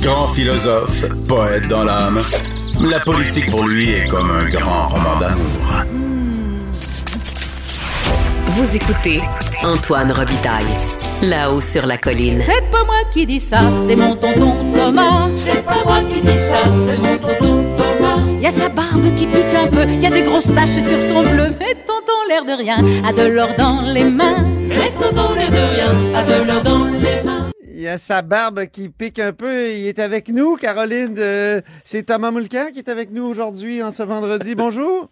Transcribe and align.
Grand 0.00 0.28
philosophe, 0.28 1.04
poète 1.28 1.68
dans 1.68 1.84
l'âme, 1.84 2.22
la 2.80 2.98
politique 3.00 3.50
pour 3.50 3.66
lui 3.66 3.90
est 3.90 4.08
comme 4.08 4.30
un 4.30 4.44
grand 4.48 4.88
roman 4.88 5.16
d'amour. 5.18 5.84
Vous 8.46 8.76
écoutez 8.76 9.20
Antoine 9.62 10.10
Robitaille, 10.10 10.64
là-haut 11.22 11.60
sur 11.60 11.86
la 11.86 11.98
colline. 11.98 12.40
C'est 12.40 12.68
pas 12.70 12.84
moi 12.84 12.96
qui 13.12 13.26
dis 13.26 13.40
ça, 13.40 13.60
c'est 13.84 13.96
mon 13.96 14.16
tonton 14.16 14.72
Thomas. 14.74 15.28
C'est 15.36 15.64
pas 15.64 15.84
moi 15.84 16.00
qui 16.08 16.20
dis 16.20 16.28
ça, 16.28 16.62
c'est 16.86 16.98
mon 16.98 17.16
tonton 17.16 17.64
Thomas. 17.76 18.40
Y 18.40 18.46
a 18.46 18.50
sa 18.50 18.68
barbe 18.68 19.14
qui 19.16 19.26
pique 19.26 19.54
un 19.54 19.68
peu, 19.68 19.84
y 19.84 20.06
a 20.06 20.10
des 20.10 20.22
grosses 20.22 20.52
taches 20.54 20.80
sur 20.80 21.00
son 21.00 21.22
bleu. 21.22 21.50
Mais 21.60 21.74
tonton, 21.86 22.18
l'air 22.28 22.44
de 22.44 22.60
rien, 22.60 22.78
a 23.06 23.12
de 23.12 23.28
l'or 23.28 23.50
dans 23.56 23.82
les 23.82 24.04
mains. 24.04 24.44
Mais 24.68 24.90
tonton, 25.00 25.34
l'air 25.34 25.50
de 25.50 25.56
rien, 25.74 25.90
a 26.14 26.22
de 26.24 26.46
l'or 26.46 26.62
dans 26.62 26.84
les 26.84 26.90
mains. 26.92 26.97
Il 27.78 27.84
y 27.84 27.88
a 27.88 27.96
sa 27.96 28.22
barbe 28.22 28.66
qui 28.66 28.88
pique 28.88 29.20
un 29.20 29.32
peu. 29.32 29.68
Il 29.70 29.86
est 29.86 30.00
avec 30.00 30.30
nous, 30.30 30.56
Caroline. 30.56 31.14
C'est 31.84 32.06
Thomas 32.06 32.32
Mulcair 32.32 32.72
qui 32.72 32.80
est 32.80 32.88
avec 32.88 33.12
nous 33.12 33.22
aujourd'hui, 33.22 33.84
en 33.84 33.92
ce 33.92 34.02
vendredi. 34.02 34.56
Bonjour. 34.56 35.08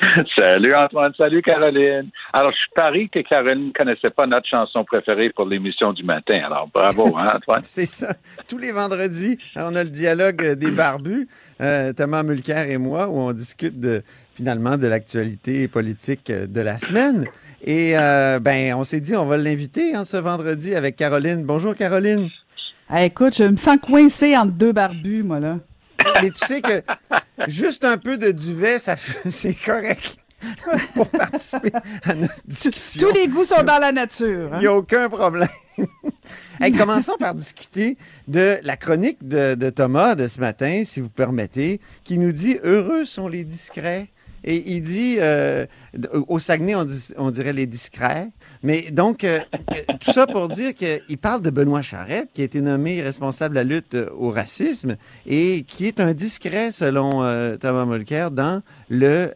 Salut 0.38 0.72
Antoine, 0.74 1.12
salut 1.18 1.42
Caroline. 1.42 2.08
Alors, 2.32 2.52
je 2.52 2.72
parie 2.74 3.10
que 3.10 3.18
Caroline 3.18 3.66
ne 3.66 3.72
connaissait 3.72 4.12
pas 4.16 4.28
notre 4.28 4.46
chanson 4.48 4.84
préférée 4.84 5.30
pour 5.30 5.44
l'émission 5.44 5.92
du 5.92 6.04
matin. 6.04 6.40
Alors, 6.46 6.68
bravo, 6.72 7.16
hein, 7.18 7.26
Antoine? 7.34 7.64
C'est 7.64 7.84
ça. 7.84 8.14
Tous 8.48 8.58
les 8.58 8.70
vendredis, 8.70 9.38
on 9.56 9.74
a 9.74 9.82
le 9.82 9.90
dialogue 9.90 10.52
des 10.52 10.70
barbus, 10.70 11.28
euh, 11.60 11.92
Thomas 11.92 12.22
Mulcair 12.22 12.70
et 12.70 12.78
moi, 12.78 13.08
où 13.08 13.18
on 13.18 13.32
discute 13.32 13.80
de, 13.80 14.02
finalement 14.38 14.76
de 14.76 14.86
l'actualité 14.86 15.66
politique 15.66 16.30
euh, 16.30 16.46
de 16.46 16.60
la 16.60 16.78
semaine. 16.78 17.24
Et 17.64 17.98
euh, 17.98 18.38
ben, 18.38 18.72
on 18.74 18.84
s'est 18.84 19.00
dit, 19.00 19.16
on 19.16 19.24
va 19.24 19.36
l'inviter 19.36 19.96
hein, 19.96 20.04
ce 20.04 20.16
vendredi 20.16 20.76
avec 20.76 20.94
Caroline. 20.94 21.42
Bonjour, 21.42 21.74
Caroline. 21.74 22.28
Ah, 22.88 23.04
écoute, 23.04 23.36
je 23.36 23.42
me 23.42 23.56
sens 23.56 23.78
coincé 23.82 24.36
entre 24.36 24.52
deux 24.52 24.70
barbus, 24.70 25.24
moi, 25.24 25.40
là. 25.40 25.58
Mais 26.22 26.30
tu 26.30 26.38
sais 26.46 26.60
que 26.60 26.82
juste 27.48 27.84
un 27.84 27.98
peu 27.98 28.16
de 28.16 28.30
duvet, 28.30 28.78
ça 28.78 28.94
c'est 29.28 29.54
correct 29.54 30.16
pour 30.94 31.08
participer 31.08 31.72
à 32.04 32.14
notre 32.14 32.36
discussion. 32.46 33.08
Tous 33.08 33.14
les 33.16 33.26
goûts 33.26 33.44
sont 33.44 33.64
dans 33.64 33.80
la 33.80 33.90
nature. 33.90 34.50
hein. 34.52 34.58
Il 34.58 34.60
n'y 34.60 34.66
a 34.68 34.74
aucun 34.74 35.08
problème. 35.08 35.48
Hey, 36.60 36.72
commençons 36.72 37.14
par 37.20 37.36
discuter 37.36 37.96
de 38.26 38.58
la 38.64 38.76
chronique 38.76 39.26
de, 39.26 39.54
de 39.54 39.70
Thomas 39.70 40.16
de 40.16 40.26
ce 40.26 40.40
matin, 40.40 40.82
si 40.84 41.00
vous 41.00 41.08
permettez, 41.08 41.80
qui 42.02 42.18
nous 42.18 42.32
dit 42.32 42.58
Heureux 42.64 43.04
sont 43.04 43.28
les 43.28 43.44
discrets. 43.44 44.08
Et 44.48 44.76
il 44.76 44.80
dit, 44.80 45.16
euh, 45.18 45.66
au 46.26 46.38
Saguenay, 46.38 46.74
on, 47.18 47.30
dirait 47.30 47.52
les 47.52 47.66
discrets. 47.66 48.30
Mais 48.62 48.90
donc, 48.90 49.22
euh, 49.22 49.40
euh, 49.52 49.82
tout 50.00 50.10
ça 50.10 50.26
pour 50.26 50.48
dire 50.48 50.74
qu'il 50.74 51.18
parle 51.18 51.42
de 51.42 51.50
Benoît 51.50 51.82
Charette, 51.82 52.30
qui 52.32 52.40
a 52.40 52.44
été 52.44 52.62
nommé 52.62 53.02
responsable 53.02 53.56
de 53.56 53.60
la 53.60 53.64
lutte 53.64 53.94
au 54.18 54.30
racisme 54.30 54.96
et 55.26 55.64
qui 55.68 55.86
est 55.86 56.00
un 56.00 56.14
discret, 56.14 56.72
selon 56.72 57.20
Thomas 57.58 57.84
Mulcair, 57.84 58.30
dans 58.30 58.62
le 58.88 59.32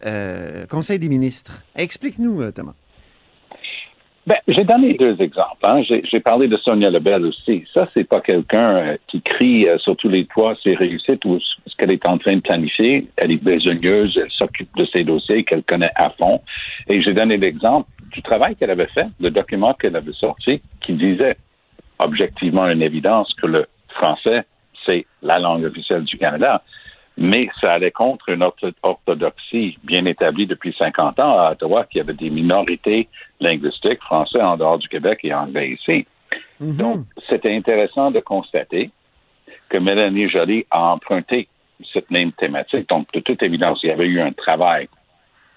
Conseil 0.70 0.98
des 0.98 1.10
ministres. 1.10 1.62
Explique-nous, 1.76 2.50
Thomas. 2.52 2.72
Ben, 4.24 4.36
j'ai 4.46 4.62
donné 4.62 4.94
deux 4.94 5.20
exemples. 5.20 5.64
Hein. 5.64 5.82
J'ai, 5.82 6.20
parlé 6.20 6.46
de 6.46 6.56
Sonia 6.58 6.90
Lebel 6.90 7.26
aussi. 7.26 7.64
Ça, 7.74 7.88
c'est 7.92 8.04
pas 8.04 8.20
quelqu'un 8.20 8.76
euh, 8.76 8.96
qui 9.08 9.20
crie 9.20 9.68
euh, 9.68 9.78
sur 9.78 9.96
tous 9.96 10.08
les 10.08 10.26
toits 10.26 10.54
ses 10.62 10.74
réussites 10.74 11.24
ou 11.24 11.40
ce 11.40 11.76
qu'elle 11.76 11.92
est 11.92 12.06
en 12.06 12.18
train 12.18 12.36
de 12.36 12.40
planifier. 12.40 13.08
Elle 13.16 13.32
est 13.32 13.42
besogneuse, 13.42 14.16
elle 14.22 14.30
s'occupe 14.30 14.68
de 14.76 14.86
ses 14.94 15.02
dossiers 15.02 15.42
qu'elle 15.42 15.64
connaît 15.64 15.90
à 15.96 16.10
fond. 16.10 16.40
Et 16.88 17.02
j'ai 17.02 17.12
donné 17.12 17.36
l'exemple 17.36 17.88
du 18.12 18.22
travail 18.22 18.54
qu'elle 18.54 18.70
avait 18.70 18.90
fait, 18.94 19.08
le 19.20 19.30
document 19.30 19.74
qu'elle 19.74 19.96
avait 19.96 20.12
sorti 20.12 20.60
qui 20.82 20.92
disait 20.92 21.36
objectivement 21.98 22.68
une 22.68 22.82
évidence 22.82 23.32
que 23.34 23.46
le 23.46 23.66
français, 23.88 24.44
c'est 24.86 25.04
la 25.22 25.40
langue 25.40 25.64
officielle 25.64 26.04
du 26.04 26.16
Canada. 26.16 26.62
Mais 27.16 27.48
ça 27.60 27.72
allait 27.72 27.90
contre 27.90 28.30
une 28.30 28.40
ortho- 28.42 28.72
orthodoxie 28.82 29.78
bien 29.84 30.06
établie 30.06 30.46
depuis 30.46 30.74
50 30.78 31.20
ans 31.20 31.38
à 31.38 31.52
Ottawa, 31.52 31.84
qui 31.84 32.00
avait 32.00 32.14
des 32.14 32.30
minorités 32.30 33.08
linguistiques 33.40 34.02
français 34.02 34.40
en 34.40 34.56
dehors 34.56 34.78
du 34.78 34.88
Québec 34.88 35.20
et 35.22 35.34
anglais 35.34 35.70
ici. 35.70 36.06
Donc, 36.60 37.06
c'était 37.28 37.54
intéressant 37.54 38.10
de 38.10 38.20
constater 38.20 38.90
que 39.68 39.78
Mélanie 39.78 40.28
Joly 40.28 40.66
a 40.70 40.92
emprunté 40.94 41.48
cette 41.92 42.10
même 42.10 42.32
thématique. 42.32 42.88
Donc, 42.88 43.10
de 43.12 43.20
toute 43.20 43.42
évidence, 43.42 43.80
il 43.82 43.88
y 43.88 43.92
avait 43.92 44.06
eu 44.06 44.20
un 44.20 44.32
travail 44.32 44.88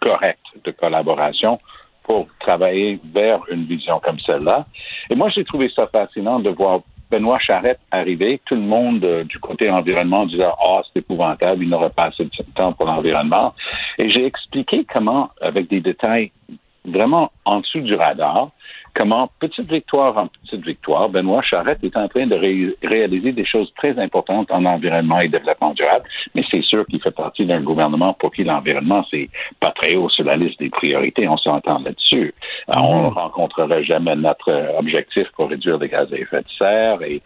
correct 0.02 0.42
de 0.64 0.72
collaboration 0.72 1.58
pour 2.04 2.28
travailler 2.40 3.00
vers 3.14 3.40
une 3.50 3.66
vision 3.66 4.00
comme 4.00 4.20
celle-là. 4.20 4.66
Et 5.10 5.16
moi, 5.16 5.30
j'ai 5.30 5.44
trouvé 5.44 5.70
ça 5.70 5.88
fascinant 5.88 6.40
de 6.40 6.50
voir 6.50 6.82
Benoît 7.12 7.40
Charette 7.40 7.80
arriver, 7.92 8.42
tout 8.46 8.56
le 8.56 8.62
monde 8.62 9.04
euh, 9.04 9.24
du 9.24 9.40
côté 9.40 9.70
environnement 9.70 10.26
disait 10.26 10.44
Ah, 10.44 10.82
c'est 10.86 11.00
épouvantable, 11.00 11.64
il 11.64 11.70
n'aura 11.70 11.90
pas 11.90 12.06
assez 12.06 12.26
de 12.26 12.32
temps 12.56 12.74
pour 12.74 12.86
l'environnement. 12.86 13.54
Et 13.98 14.10
j'ai 14.10 14.26
expliqué 14.26 14.86
comment, 14.92 15.30
avec 15.42 15.70
des 15.70 15.82
détails 15.82 16.32
vraiment 16.88 17.32
en 17.46 17.60
dessous 17.60 17.82
du 17.82 17.96
radar, 17.96 18.50
comment, 18.94 19.30
petite 19.40 19.70
victoire 19.70 20.18
en 20.18 20.28
petite 20.28 20.66
victoire, 20.66 21.10
Benoît 21.10 21.42
Charette 21.42 21.84
est 21.84 21.98
en 21.98 22.08
train 22.08 22.28
de 22.28 22.36
ré- 22.36 22.76
réaliser 22.84 23.32
des 23.34 23.46
choses 23.46 23.72
très 23.76 23.98
importantes 24.00 24.52
en 24.54 24.64
environnement 24.66 25.20
et 25.20 25.28
développement 25.28 25.74
durable, 25.74 26.06
mais 26.34 26.44
c'est 26.50 26.64
sûr 26.64 26.86
qu'il 26.88 27.02
fait 27.02 27.12
partie 27.12 27.46
d'un 27.46 27.62
gouvernement 27.62 28.14
pour 28.14 28.32
qui 28.32 28.44
l'environnement, 28.44 29.06
c'est 29.12 29.30
pas 29.60 29.72
très 29.72 29.96
haut 29.96 30.10
sur 30.10 30.24
la 30.24 30.38
liste 30.38 30.60
des 30.60 30.70
priorités, 30.70 31.28
on 31.28 31.38
s'entend 31.38 31.80
là-dessus. 31.80 32.34
Euh, 32.70 32.80
On 32.88 33.04
ne 33.04 33.10
rencontrerait 33.10 33.84
jamais 33.84 34.16
notre 34.16 34.50
euh, 34.50 34.80
objectif 34.80 35.28
pour 35.36 35.50
réduire 35.50 35.78
les 35.78 35.90
gaz 35.90 36.08
à 36.14 36.18
effet 36.18 36.42
de 36.42 36.50
serre 36.58 37.02
et 37.02 37.22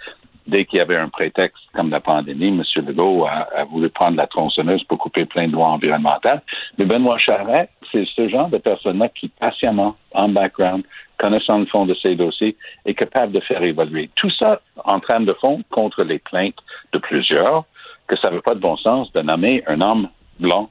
dès 0.48 0.66
qu'il 0.66 0.78
y 0.80 0.82
avait 0.82 0.98
un 0.98 1.10
prétexte 1.10 1.64
comme 1.76 1.92
la 1.92 2.00
pandémie, 2.00 2.48
M. 2.48 2.64
Legault 2.88 3.28
a, 3.28 3.48
a 3.56 3.66
voulu 3.66 3.90
prendre 3.90 4.18
la 4.18 4.26
tronçonneuse 4.26 4.84
pour 4.86 4.98
couper 4.98 5.26
plein 5.26 5.48
de 5.48 5.54
lois 5.54 5.68
environnementales. 5.68 6.42
Mais 6.80 6.86
Benoît 6.86 7.20
Charret, 7.20 7.70
c'est 7.92 8.06
ce 8.16 8.28
genre 8.30 8.50
de 8.50 8.58
personne-là 8.58 9.10
qui, 9.10 9.30
patiemment, 9.30 9.96
en 10.14 10.30
background, 10.30 10.84
connaissant 11.18 11.60
le 11.60 11.66
fond 11.66 11.86
de 11.86 11.94
ses 11.96 12.16
dossiers, 12.16 12.56
est 12.86 12.94
capable 12.94 13.32
de 13.34 13.40
faire 13.42 13.62
évoluer. 13.64 14.10
Tout 14.16 14.30
ça 14.32 14.62
en 14.86 15.00
train 15.00 15.22
de 15.22 15.34
fond 15.34 15.62
contre 15.70 16.04
les 16.04 16.20
plaintes 16.20 16.60
de 16.94 17.00
plusieurs 17.00 17.66
que 18.08 18.16
ça 18.18 18.30
n'avait 18.30 18.42
pas 18.42 18.56
de 18.56 18.60
bon 18.60 18.78
sens 18.78 19.12
de 19.14 19.22
nommer 19.22 19.64
un 19.68 19.82
homme 19.82 20.10
blanc 20.40 20.70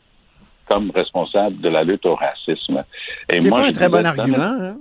comme 0.71 0.91
responsable 0.91 1.61
de 1.61 1.69
la 1.69 1.83
lutte 1.85 2.05
au 2.07 2.15
racisme. 2.15 2.85
Et 3.31 3.41
C'est 3.41 3.49
moi, 3.49 3.61
pas 3.61 3.65
un 3.65 3.69
je 3.69 3.73
très 3.73 3.89
bon 3.89 4.05
argument. 4.07 4.37
hein? 4.39 4.77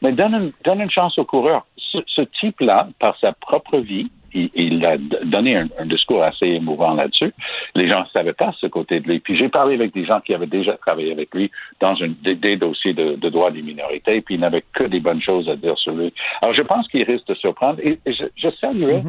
mais 0.00 0.12
donne 0.12 0.34
une, 0.34 0.52
donne 0.64 0.80
une 0.80 0.90
chance 0.90 1.18
au 1.18 1.24
coureur. 1.24 1.66
Ce, 1.76 1.98
ce 2.06 2.22
type-là, 2.40 2.88
par 2.98 3.16
sa 3.20 3.32
propre 3.32 3.78
vie, 3.78 4.10
il, 4.34 4.50
il 4.54 4.84
a 4.84 4.96
donné 5.24 5.56
un, 5.56 5.68
un 5.78 5.86
discours 5.86 6.22
assez 6.22 6.46
émouvant 6.46 6.94
là-dessus. 6.94 7.32
Les 7.74 7.88
gens 7.90 8.00
ne 8.00 8.08
savaient 8.12 8.32
pas 8.32 8.52
ce 8.60 8.66
côté 8.66 9.00
de 9.00 9.08
lui. 9.08 9.20
Puis 9.20 9.36
j'ai 9.36 9.48
parlé 9.48 9.74
avec 9.74 9.92
des 9.92 10.04
gens 10.04 10.20
qui 10.20 10.34
avaient 10.34 10.46
déjà 10.46 10.72
travaillé 10.86 11.12
avec 11.12 11.34
lui 11.34 11.50
dans 11.80 11.94
une, 11.94 12.14
des, 12.22 12.34
des 12.34 12.56
dossiers 12.56 12.94
de, 12.94 13.16
de 13.16 13.28
droits 13.28 13.50
des 13.50 13.62
minorités, 13.62 14.20
puis 14.20 14.34
ils 14.36 14.40
n'avaient 14.40 14.64
que 14.72 14.84
des 14.84 15.00
bonnes 15.00 15.22
choses 15.22 15.48
à 15.48 15.56
dire 15.56 15.76
sur 15.78 15.92
lui. 15.94 16.12
Alors 16.42 16.54
je 16.54 16.62
pense 16.62 16.88
qu'il 16.88 17.02
risque 17.04 17.26
de 17.28 17.34
surprendre. 17.34 17.78
Et, 17.82 17.98
et 18.06 18.12
je, 18.12 18.24
je 18.36 18.48
saluerais 18.60 19.02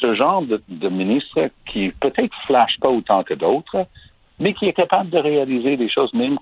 ce 0.00 0.14
genre 0.14 0.42
de, 0.42 0.62
de 0.68 0.88
ministre 0.88 1.48
qui 1.72 1.90
peut-être 2.00 2.34
flash 2.46 2.76
pas 2.80 2.90
autant 2.90 3.22
que 3.22 3.34
d'autres, 3.34 3.86
mais 4.38 4.52
qui 4.52 4.66
est 4.66 4.72
capable 4.72 5.10
de 5.10 5.18
réaliser 5.18 5.76
des 5.76 5.88
choses 5.88 6.12
même 6.12 6.36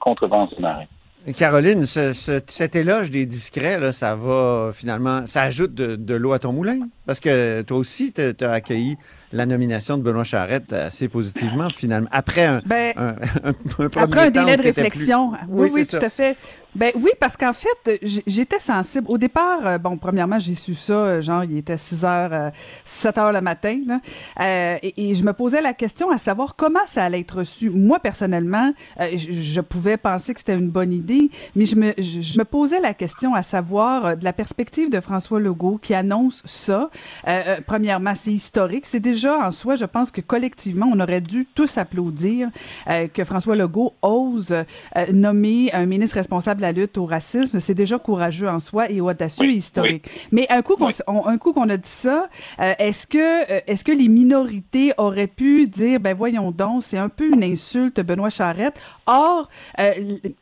marées. 0.58 0.88
Caroline, 1.36 1.82
ce- 1.82 2.12
ce- 2.14 2.40
cet 2.46 2.74
éloge 2.74 3.12
des 3.12 3.26
discrets, 3.26 3.78
là, 3.78 3.92
ça 3.92 4.16
va 4.16 4.70
finalement, 4.72 5.24
ça 5.26 5.42
ajoute 5.42 5.72
de, 5.72 5.94
de 5.94 6.14
l'eau 6.16 6.32
à 6.32 6.40
ton 6.40 6.52
moulin? 6.52 6.80
Parce 7.06 7.20
que 7.20 7.62
toi 7.62 7.76
aussi, 7.78 8.12
tu 8.12 8.44
as 8.44 8.50
accueilli 8.50 8.96
la 9.32 9.46
nomination 9.46 9.96
de 9.96 10.02
Benoît 10.02 10.24
Charette 10.24 10.72
assez 10.72 11.08
positivement, 11.08 11.70
finalement. 11.70 12.08
Après 12.12 12.44
un, 12.44 12.60
Ben, 12.66 12.92
un, 12.96 13.06
un- 13.08 13.48
un 13.48 13.52
premier 13.88 13.88
Après 14.04 14.20
un 14.26 14.30
délai 14.30 14.56
de 14.56 14.62
plus- 14.62 14.70
réflexion. 14.70 15.32
Oui, 15.48 15.70
oui, 15.72 15.84
c'est 15.88 15.98
tout 15.98 16.04
à 16.04 16.10
fait. 16.10 16.36
Ben 16.74 16.90
oui, 16.94 17.10
parce 17.20 17.36
qu'en 17.36 17.52
fait, 17.52 18.00
j'étais 18.26 18.58
sensible. 18.58 19.06
Au 19.10 19.18
départ, 19.18 19.66
euh, 19.66 19.76
bon, 19.78 19.98
premièrement, 19.98 20.38
j'ai 20.38 20.54
su 20.54 20.74
ça, 20.74 20.92
euh, 20.94 21.20
genre, 21.20 21.44
il 21.44 21.58
était 21.58 21.76
6 21.76 22.02
heures, 22.06 22.30
euh, 22.32 22.50
7 22.86 23.18
heures 23.18 23.32
le 23.32 23.42
matin, 23.42 23.78
là. 23.86 24.00
Euh, 24.40 24.78
et, 24.82 25.10
et 25.10 25.14
je 25.14 25.22
me 25.22 25.34
posais 25.34 25.60
la 25.60 25.74
question 25.74 26.10
à 26.10 26.16
savoir 26.16 26.56
comment 26.56 26.80
ça 26.86 27.04
allait 27.04 27.20
être 27.20 27.38
reçu. 27.38 27.68
Moi, 27.68 27.98
personnellement, 28.00 28.72
euh, 29.00 29.08
je, 29.16 29.32
je 29.32 29.60
pouvais 29.60 29.98
penser 29.98 30.32
que 30.32 30.40
c'était 30.40 30.54
une 30.54 30.70
bonne 30.70 30.92
idée, 30.94 31.30
mais 31.56 31.66
je 31.66 31.76
me, 31.76 31.92
je, 31.98 32.22
je 32.22 32.38
me 32.38 32.44
posais 32.44 32.80
la 32.80 32.94
question 32.94 33.34
à 33.34 33.42
savoir, 33.42 34.16
de 34.16 34.24
la 34.24 34.32
perspective 34.32 34.88
de 34.90 35.00
François 35.00 35.40
Legault 35.40 35.78
qui 35.82 35.92
annonce 35.92 36.42
ça. 36.46 36.88
Euh, 37.28 37.40
euh, 37.46 37.56
premièrement, 37.66 38.14
c'est 38.14 38.32
historique. 38.32 38.86
C'est 38.86 39.00
déjà 39.00 39.46
en 39.46 39.52
soi, 39.52 39.76
je 39.76 39.84
pense 39.84 40.10
que 40.10 40.20
collectivement, 40.20 40.88
on 40.92 41.00
aurait 41.00 41.20
dû 41.20 41.46
tous 41.54 41.78
applaudir 41.78 42.48
euh, 42.88 43.06
que 43.12 43.24
François 43.24 43.56
Legault 43.56 43.92
ose 44.02 44.52
euh, 44.52 44.64
nommer 45.12 45.72
un 45.72 45.86
ministre 45.86 46.16
responsable 46.16 46.60
de 46.60 46.66
la 46.66 46.72
lutte 46.72 46.98
au 46.98 47.06
racisme. 47.06 47.60
C'est 47.60 47.74
déjà 47.74 47.98
courageux 47.98 48.48
en 48.48 48.60
soi 48.60 48.90
et 48.90 49.00
audacieux 49.00 49.44
Oui, 49.46 49.54
et 49.54 49.56
historique. 49.56 50.08
Mais 50.32 50.46
un 50.50 50.62
coup 50.62 50.76
qu'on 50.76 50.90
un 51.26 51.38
coup 51.38 51.52
qu'on 51.52 51.68
a 51.68 51.76
dit 51.76 51.88
ça, 51.88 52.28
euh, 52.60 52.72
est-ce 52.78 53.06
que 53.06 53.18
euh, 53.18 53.60
est-ce 53.66 53.84
que 53.84 53.92
les 53.92 54.08
minorités 54.08 54.92
auraient 54.98 55.26
pu 55.26 55.66
dire 55.66 56.00
ben 56.00 56.14
voyons 56.16 56.50
donc, 56.50 56.82
c'est 56.82 56.98
un 56.98 57.08
peu 57.08 57.28
une 57.32 57.44
insulte 57.44 58.00
Benoît 58.00 58.30
Charette? 58.30 58.80
Or, 59.06 59.48
euh, 59.78 59.92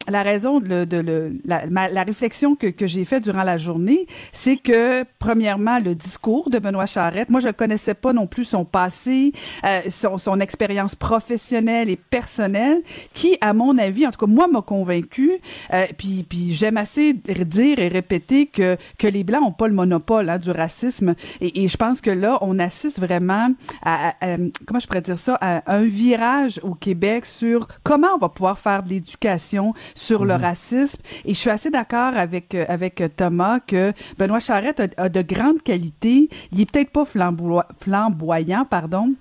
la 0.08 0.22
raison 0.22 0.60
de, 0.60 0.68
le- 0.68 0.86
de 0.86 0.96
le- 0.98 1.32
la, 1.44 1.66
ma- 1.66 1.88
la 1.88 2.02
réflexion 2.02 2.54
que, 2.54 2.68
que 2.68 2.86
j'ai 2.86 3.04
faite 3.04 3.24
durant 3.24 3.42
la 3.42 3.58
journée, 3.58 4.06
c'est 4.32 4.56
que 4.56 5.04
premièrement 5.18 5.78
le 5.78 5.94
discours 5.94 6.39
parcours 6.40 6.50
de 6.50 6.58
Benoît 6.58 6.86
Charette. 6.86 7.28
Moi, 7.28 7.40
je 7.40 7.48
ne 7.48 7.52
connaissais 7.52 7.94
pas 7.94 8.12
non 8.12 8.26
plus 8.26 8.44
son 8.44 8.64
passé, 8.64 9.32
euh, 9.64 9.80
son, 9.88 10.18
son 10.18 10.40
expérience 10.40 10.94
professionnelle 10.94 11.90
et 11.90 11.96
personnelle, 11.96 12.82
qui, 13.14 13.36
à 13.40 13.52
mon 13.52 13.76
avis, 13.78 14.06
en 14.06 14.10
tout 14.10 14.26
cas, 14.26 14.30
moi, 14.30 14.46
m'a 14.46 14.62
convaincu. 14.62 15.32
Euh, 15.72 15.86
puis, 15.98 16.24
puis 16.28 16.54
j'aime 16.54 16.76
assez 16.76 17.14
dire 17.14 17.78
et 17.78 17.88
répéter 17.88 18.46
que, 18.46 18.76
que 18.98 19.06
les 19.06 19.24
Blancs 19.24 19.42
n'ont 19.42 19.52
pas 19.52 19.68
le 19.68 19.74
monopole 19.74 20.28
hein, 20.28 20.38
du 20.38 20.50
racisme. 20.50 21.14
Et, 21.40 21.62
et, 21.62 21.68
je 21.68 21.76
pense 21.76 22.00
que 22.00 22.10
là, 22.10 22.38
on 22.40 22.58
assiste 22.58 23.00
vraiment 23.00 23.50
à, 23.82 24.14
à, 24.20 24.36
comment 24.66 24.80
je 24.80 24.86
pourrais 24.86 25.02
dire 25.02 25.18
ça, 25.18 25.36
à 25.40 25.74
un 25.74 25.82
virage 25.82 26.60
au 26.62 26.74
Québec 26.74 27.26
sur 27.26 27.68
comment 27.82 28.08
on 28.14 28.18
va 28.18 28.28
pouvoir 28.28 28.58
faire 28.58 28.82
de 28.82 28.90
l'éducation 28.90 29.74
sur 29.94 30.24
le 30.24 30.34
mhm. 30.34 30.42
racisme. 30.42 30.98
Et 31.24 31.34
je 31.34 31.38
suis 31.38 31.50
assez 31.50 31.70
d'accord 31.70 32.16
avec, 32.16 32.54
avec 32.54 33.02
Thomas 33.16 33.60
que 33.60 33.92
Benoît 34.18 34.40
Charette 34.40 34.80
a, 34.80 35.04
a 35.04 35.08
de 35.08 35.22
grandes 35.22 35.62
qualités. 35.62 36.29
Il 36.52 36.60
est 36.60 36.70
peut-être 36.70 36.90
pas 36.90 37.04
flamboyant, 37.04 38.64
pardon, 38.64 39.14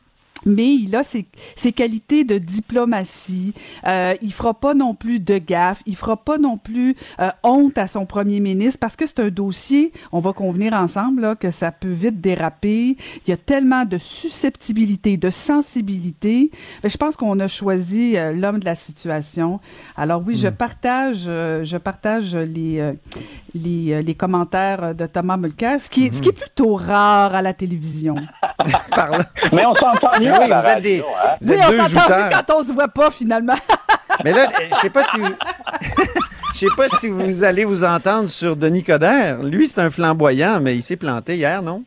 mais 0.45 0.74
il 0.74 0.95
a 0.95 1.03
ses, 1.03 1.27
ses, 1.56 1.71
qualités 1.71 2.24
de 2.24 2.38
diplomatie. 2.38 3.53
Euh, 3.86 4.15
il 4.21 4.33
fera 4.33 4.53
pas 4.53 4.74
non 4.74 4.94
plus 4.94 5.19
de 5.19 5.38
gaffe. 5.38 5.81
Il 5.86 5.95
fera 5.95 6.18
pas 6.18 6.38
non 6.38 6.57
plus 6.57 6.95
euh, 7.19 7.30
honte 7.44 7.77
à 7.77 7.88
son 7.88 8.06
premier 8.06 8.39
ministre 8.39 8.80
parce 8.80 8.95
que 8.95 9.06
c'est 9.06 9.19
un 9.19 9.30
dossier, 9.30 9.91
on 10.12 10.19
va 10.19 10.33
convenir 10.33 10.74
ensemble, 10.74 11.21
là, 11.21 11.36
que 11.36 11.51
ça 11.51 11.71
peut 11.71 11.91
vite 11.91 12.21
déraper. 12.21 12.97
Il 13.25 13.30
y 13.30 13.33
a 13.33 13.38
tellement 13.38 13.86
de 13.86 13.97
susceptibilité, 13.97 15.18
de 15.18 15.30
sensibilité. 15.30 16.51
Mais 16.83 16.89
je 16.89 16.97
pense 16.97 17.15
qu'on 17.15 17.39
a 17.39 17.47
choisi 17.47 18.15
euh, 18.15 18.33
l'homme 18.33 18.59
de 18.59 18.65
la 18.65 18.75
situation. 18.75 19.59
Alors 19.97 20.21
oui, 20.25 20.36
je 20.36 20.47
hmm. 20.47 20.56
partage, 20.56 21.24
euh, 21.27 21.63
je 21.63 21.77
partage 21.77 22.36
les, 22.36 22.80
euh, 22.80 22.94
les, 23.53 24.01
les, 24.01 24.15
commentaires 24.15 24.95
de 24.95 25.06
Thomas 25.06 25.38
Mulcair, 25.38 25.81
ce 25.81 25.89
qui, 25.89 26.06
est, 26.06 26.12
ce 26.12 26.21
qui 26.21 26.30
est 26.30 26.31
hmm. 26.31 26.36
plutôt 26.36 26.75
rare 26.75 27.36
à 27.36 27.41
la 27.41 27.53
télévision. 27.53 28.15
Mais 29.53 29.65
on 29.65 29.75
s'entend 29.75 30.12
mieux 30.19 30.29
oui, 30.31 30.48
vous 30.48 30.68
êtes 30.68 30.81
des, 30.81 31.00
hein? 31.00 31.36
vous 31.42 31.52
êtes 31.52 31.70
oui, 31.70 31.80
on 31.80 31.88
s'entend 31.88 32.18
mieux 32.18 32.30
quand 32.31 32.56
on 32.56 32.64
se 32.64 32.74
voit 32.74 32.88
pas, 32.88 33.12
finalement. 33.12 33.56
Mais 34.24 34.31
là, 34.31 34.48
je 34.74 34.80
sais 34.80 34.90
pas 34.90 35.04
si 35.04 35.18
je 36.54 36.60
sais 36.60 36.76
pas 36.76 36.90
si 36.90 37.08
vous 37.08 37.44
allez 37.44 37.66
vous 37.66 37.84
entendre 37.84 38.28
sur 38.30 38.56
Denis 38.56 38.84
Coderre. 38.84 39.42
Lui, 39.44 39.68
c'est 39.68 39.81
un 39.81 39.90
flamboyant, 39.90 40.60
mais 40.62 40.76
il 40.76 40.81
s'est 40.81 40.98
planté 40.98 41.38
hier, 41.38 41.62
non? 41.62 41.84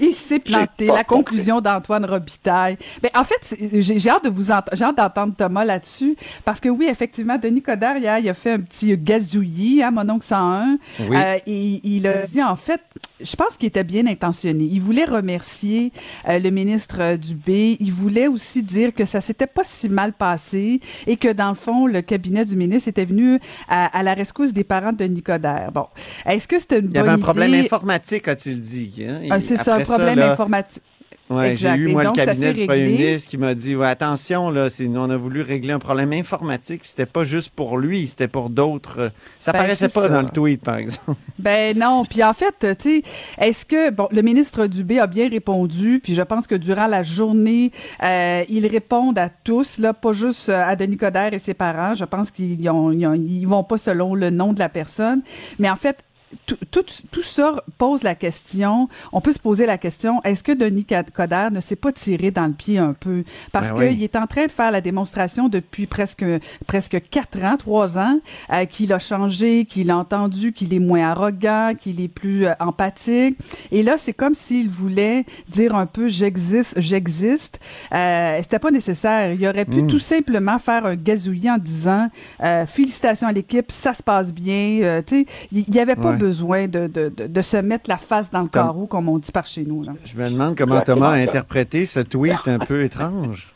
Il 0.00 0.12
s'est 0.12 0.38
planté. 0.38 0.86
La 0.86 1.04
conclusion 1.04 1.60
d'Antoine 1.60 2.04
Robitaille. 2.04 2.76
Mais 3.02 3.10
ben, 3.14 3.20
en 3.20 3.24
fait, 3.24 3.56
j'ai 3.80 4.10
hâte 4.10 4.24
de 4.24 4.30
vous 4.30 4.46
j'ai 4.72 4.84
hâte 4.84 4.96
d'entendre 4.96 5.34
Thomas 5.36 5.64
là-dessus 5.64 6.16
parce 6.44 6.60
que 6.60 6.68
oui, 6.68 6.86
effectivement, 6.88 7.38
Denis 7.38 7.62
Coderre 7.62 7.98
hier, 7.98 8.18
il 8.18 8.28
a 8.28 8.34
fait 8.34 8.52
un 8.52 8.60
petit 8.60 8.96
gazouillis, 8.96 9.82
hein, 9.82 9.90
mon 9.90 10.08
oncle 10.08 10.26
101. 10.26 10.78
Oui. 11.00 11.16
Euh, 11.16 11.38
et 11.46 11.80
il 11.84 12.06
a 12.06 12.22
dit 12.22 12.42
en 12.42 12.56
fait, 12.56 12.80
je 13.22 13.36
pense 13.36 13.56
qu'il 13.56 13.68
était 13.68 13.84
bien 13.84 14.06
intentionné. 14.06 14.64
Il 14.64 14.80
voulait 14.80 15.04
remercier 15.04 15.92
euh, 16.28 16.38
le 16.38 16.50
ministre 16.50 16.96
euh, 17.00 17.16
Dubé. 17.16 17.76
Il 17.80 17.92
voulait 17.92 18.26
aussi 18.26 18.62
dire 18.62 18.92
que 18.92 19.04
ça 19.04 19.20
s'était 19.20 19.46
pas 19.46 19.62
si 19.64 19.88
mal 19.88 20.12
passé 20.12 20.80
et 21.06 21.16
que 21.16 21.32
dans 21.32 21.50
le 21.50 21.54
fond, 21.54 21.86
le 21.86 22.02
cabinet 22.02 22.44
du 22.44 22.56
ministre 22.56 22.88
était 22.88 23.04
venu 23.04 23.38
à, 23.68 24.02
la 24.02 24.14
rescousse 24.14 24.52
des 24.52 24.64
parents 24.64 24.92
de 24.92 25.04
Nicodère. 25.04 25.70
Bon, 25.72 25.86
est-ce 26.26 26.48
que 26.48 26.58
c'était 26.58 26.80
une 26.80 26.88
bonne 26.88 26.90
idée? 26.90 26.98
Il 26.98 27.06
y 27.06 27.08
avait 27.08 27.20
un 27.20 27.24
problème 27.24 27.54
informatique, 27.54 28.28
a-t-il 28.28 28.60
dit. 28.60 29.04
Hein? 29.08 29.20
Ah, 29.30 29.40
c'est 29.40 29.56
ça, 29.56 29.81
un 29.82 29.96
problème 29.96 30.18
informatique. 30.20 30.82
Oui, 31.30 31.56
j'ai 31.56 31.70
eu, 31.70 31.88
moi, 31.92 32.04
le 32.04 32.10
cabinet 32.10 32.52
du 32.52 32.66
premier 32.66 32.88
ministre 32.88 33.30
qui 33.30 33.38
m'a 33.38 33.54
dit 33.54 33.74
ouais, 33.74 33.86
attention, 33.86 34.50
là, 34.50 34.68
on 34.96 35.10
a 35.10 35.16
voulu 35.16 35.40
régler 35.40 35.72
un 35.72 35.78
problème 35.78 36.12
informatique. 36.12 36.82
C'était 36.84 37.06
pas 37.06 37.24
juste 37.24 37.50
pour 37.50 37.78
lui, 37.78 38.08
c'était 38.08 38.28
pour 38.28 38.50
d'autres. 38.50 39.10
Ça 39.38 39.52
ben, 39.52 39.60
paraissait 39.60 39.88
pas 39.88 40.08
dans 40.08 40.20
le 40.20 40.28
tweet, 40.28 40.62
par 40.62 40.76
exemple. 40.76 41.14
Ben 41.38 41.76
non. 41.76 42.04
Puis 42.04 42.22
en 42.22 42.34
fait, 42.34 42.54
tu 42.60 42.74
sais, 42.78 43.02
est-ce 43.38 43.64
que, 43.64 43.90
bon, 43.90 44.08
le 44.12 44.22
ministre 44.22 44.66
Dubé 44.66 45.00
a 45.00 45.06
bien 45.06 45.28
répondu, 45.28 46.00
puis 46.02 46.14
je 46.14 46.22
pense 46.22 46.46
que 46.46 46.54
durant 46.54 46.86
la 46.86 47.02
journée, 47.02 47.72
euh, 48.02 48.44
ils 48.48 48.66
répondent 48.66 49.18
à 49.18 49.28
tous, 49.28 49.78
là, 49.78 49.92
pas 49.92 50.12
juste 50.12 50.48
euh, 50.48 50.62
à 50.62 50.76
Denis 50.76 50.98
Coderre 50.98 51.34
et 51.34 51.38
ses 51.38 51.54
parents. 51.54 51.94
Je 51.94 52.04
pense 52.04 52.30
qu'ils 52.30 52.60
ils 52.60 53.46
vont 53.46 53.64
pas 53.64 53.78
selon 53.78 54.14
le 54.14 54.30
nom 54.30 54.52
de 54.52 54.58
la 54.58 54.68
personne. 54.68 55.22
Mais 55.58 55.68
en 55.68 55.76
fait, 55.76 56.04
tout, 56.46 56.56
tout, 56.70 56.84
tout, 57.10 57.22
ça 57.22 57.62
pose 57.78 58.02
la 58.02 58.14
question, 58.14 58.88
on 59.12 59.20
peut 59.20 59.32
se 59.32 59.38
poser 59.38 59.66
la 59.66 59.78
question, 59.78 60.22
est-ce 60.22 60.42
que 60.42 60.52
Denis 60.52 60.86
Coderre 61.14 61.50
ne 61.50 61.60
s'est 61.60 61.76
pas 61.76 61.92
tiré 61.92 62.30
dans 62.30 62.46
le 62.46 62.52
pied 62.52 62.78
un 62.78 62.92
peu? 62.92 63.24
Parce 63.52 63.72
ben 63.72 63.90
qu'il 63.90 64.02
est 64.02 64.16
en 64.16 64.26
train 64.26 64.46
de 64.46 64.52
faire 64.52 64.70
la 64.70 64.80
démonstration 64.80 65.48
depuis 65.48 65.86
presque, 65.86 66.24
presque 66.66 67.00
quatre 67.10 67.42
ans, 67.44 67.56
trois 67.56 67.98
ans, 67.98 68.18
euh, 68.52 68.64
qu'il 68.64 68.92
a 68.92 68.98
changé, 68.98 69.64
qu'il 69.64 69.90
a 69.90 69.96
entendu, 69.96 70.52
qu'il 70.52 70.74
est 70.74 70.78
moins 70.78 71.10
arrogant, 71.10 71.72
qu'il 71.78 72.00
est 72.00 72.08
plus 72.08 72.46
euh, 72.46 72.52
empathique. 72.60 73.38
Et 73.70 73.82
là, 73.82 73.96
c'est 73.96 74.12
comme 74.12 74.34
s'il 74.34 74.68
voulait 74.68 75.24
dire 75.48 75.74
un 75.74 75.86
peu 75.86 76.08
j'existe, 76.08 76.74
j'existe. 76.78 77.60
Euh, 77.92 78.38
C'était 78.42 78.58
pas 78.58 78.70
nécessaire. 78.70 79.32
Il 79.32 79.46
aurait 79.46 79.64
pu 79.64 79.82
mm. 79.82 79.86
tout 79.86 79.98
simplement 79.98 80.58
faire 80.58 80.86
un 80.86 80.96
gazouillis 80.96 81.50
en 81.50 81.58
disant 81.58 82.08
euh, 82.42 82.66
félicitations 82.66 83.28
à 83.28 83.32
l'équipe, 83.32 83.70
ça 83.70 83.94
se 83.94 84.02
passe 84.02 84.32
bien. 84.32 85.02
tu 85.06 85.24
sais, 85.24 85.26
il 85.52 85.64
n'y 85.68 85.78
avait 85.78 85.96
pas 85.96 86.12
besoin 86.22 86.68
de, 86.68 86.86
de, 86.86 87.08
de, 87.08 87.42
se 87.42 87.56
mettre 87.56 87.90
la 87.90 87.96
face 87.96 88.30
dans 88.30 88.42
le 88.42 88.48
carreau, 88.48 88.86
comme 88.86 89.08
on 89.08 89.18
dit 89.18 89.32
par 89.32 89.44
chez 89.44 89.64
nous. 89.64 89.82
Là. 89.82 89.92
Je 90.04 90.16
me 90.16 90.30
demande 90.30 90.56
comment 90.56 90.80
Thomas 90.80 91.10
a 91.10 91.14
interprété 91.14 91.84
ce 91.84 91.98
tweet 91.98 92.46
un 92.46 92.60
peu 92.60 92.84
étrange. 92.84 93.48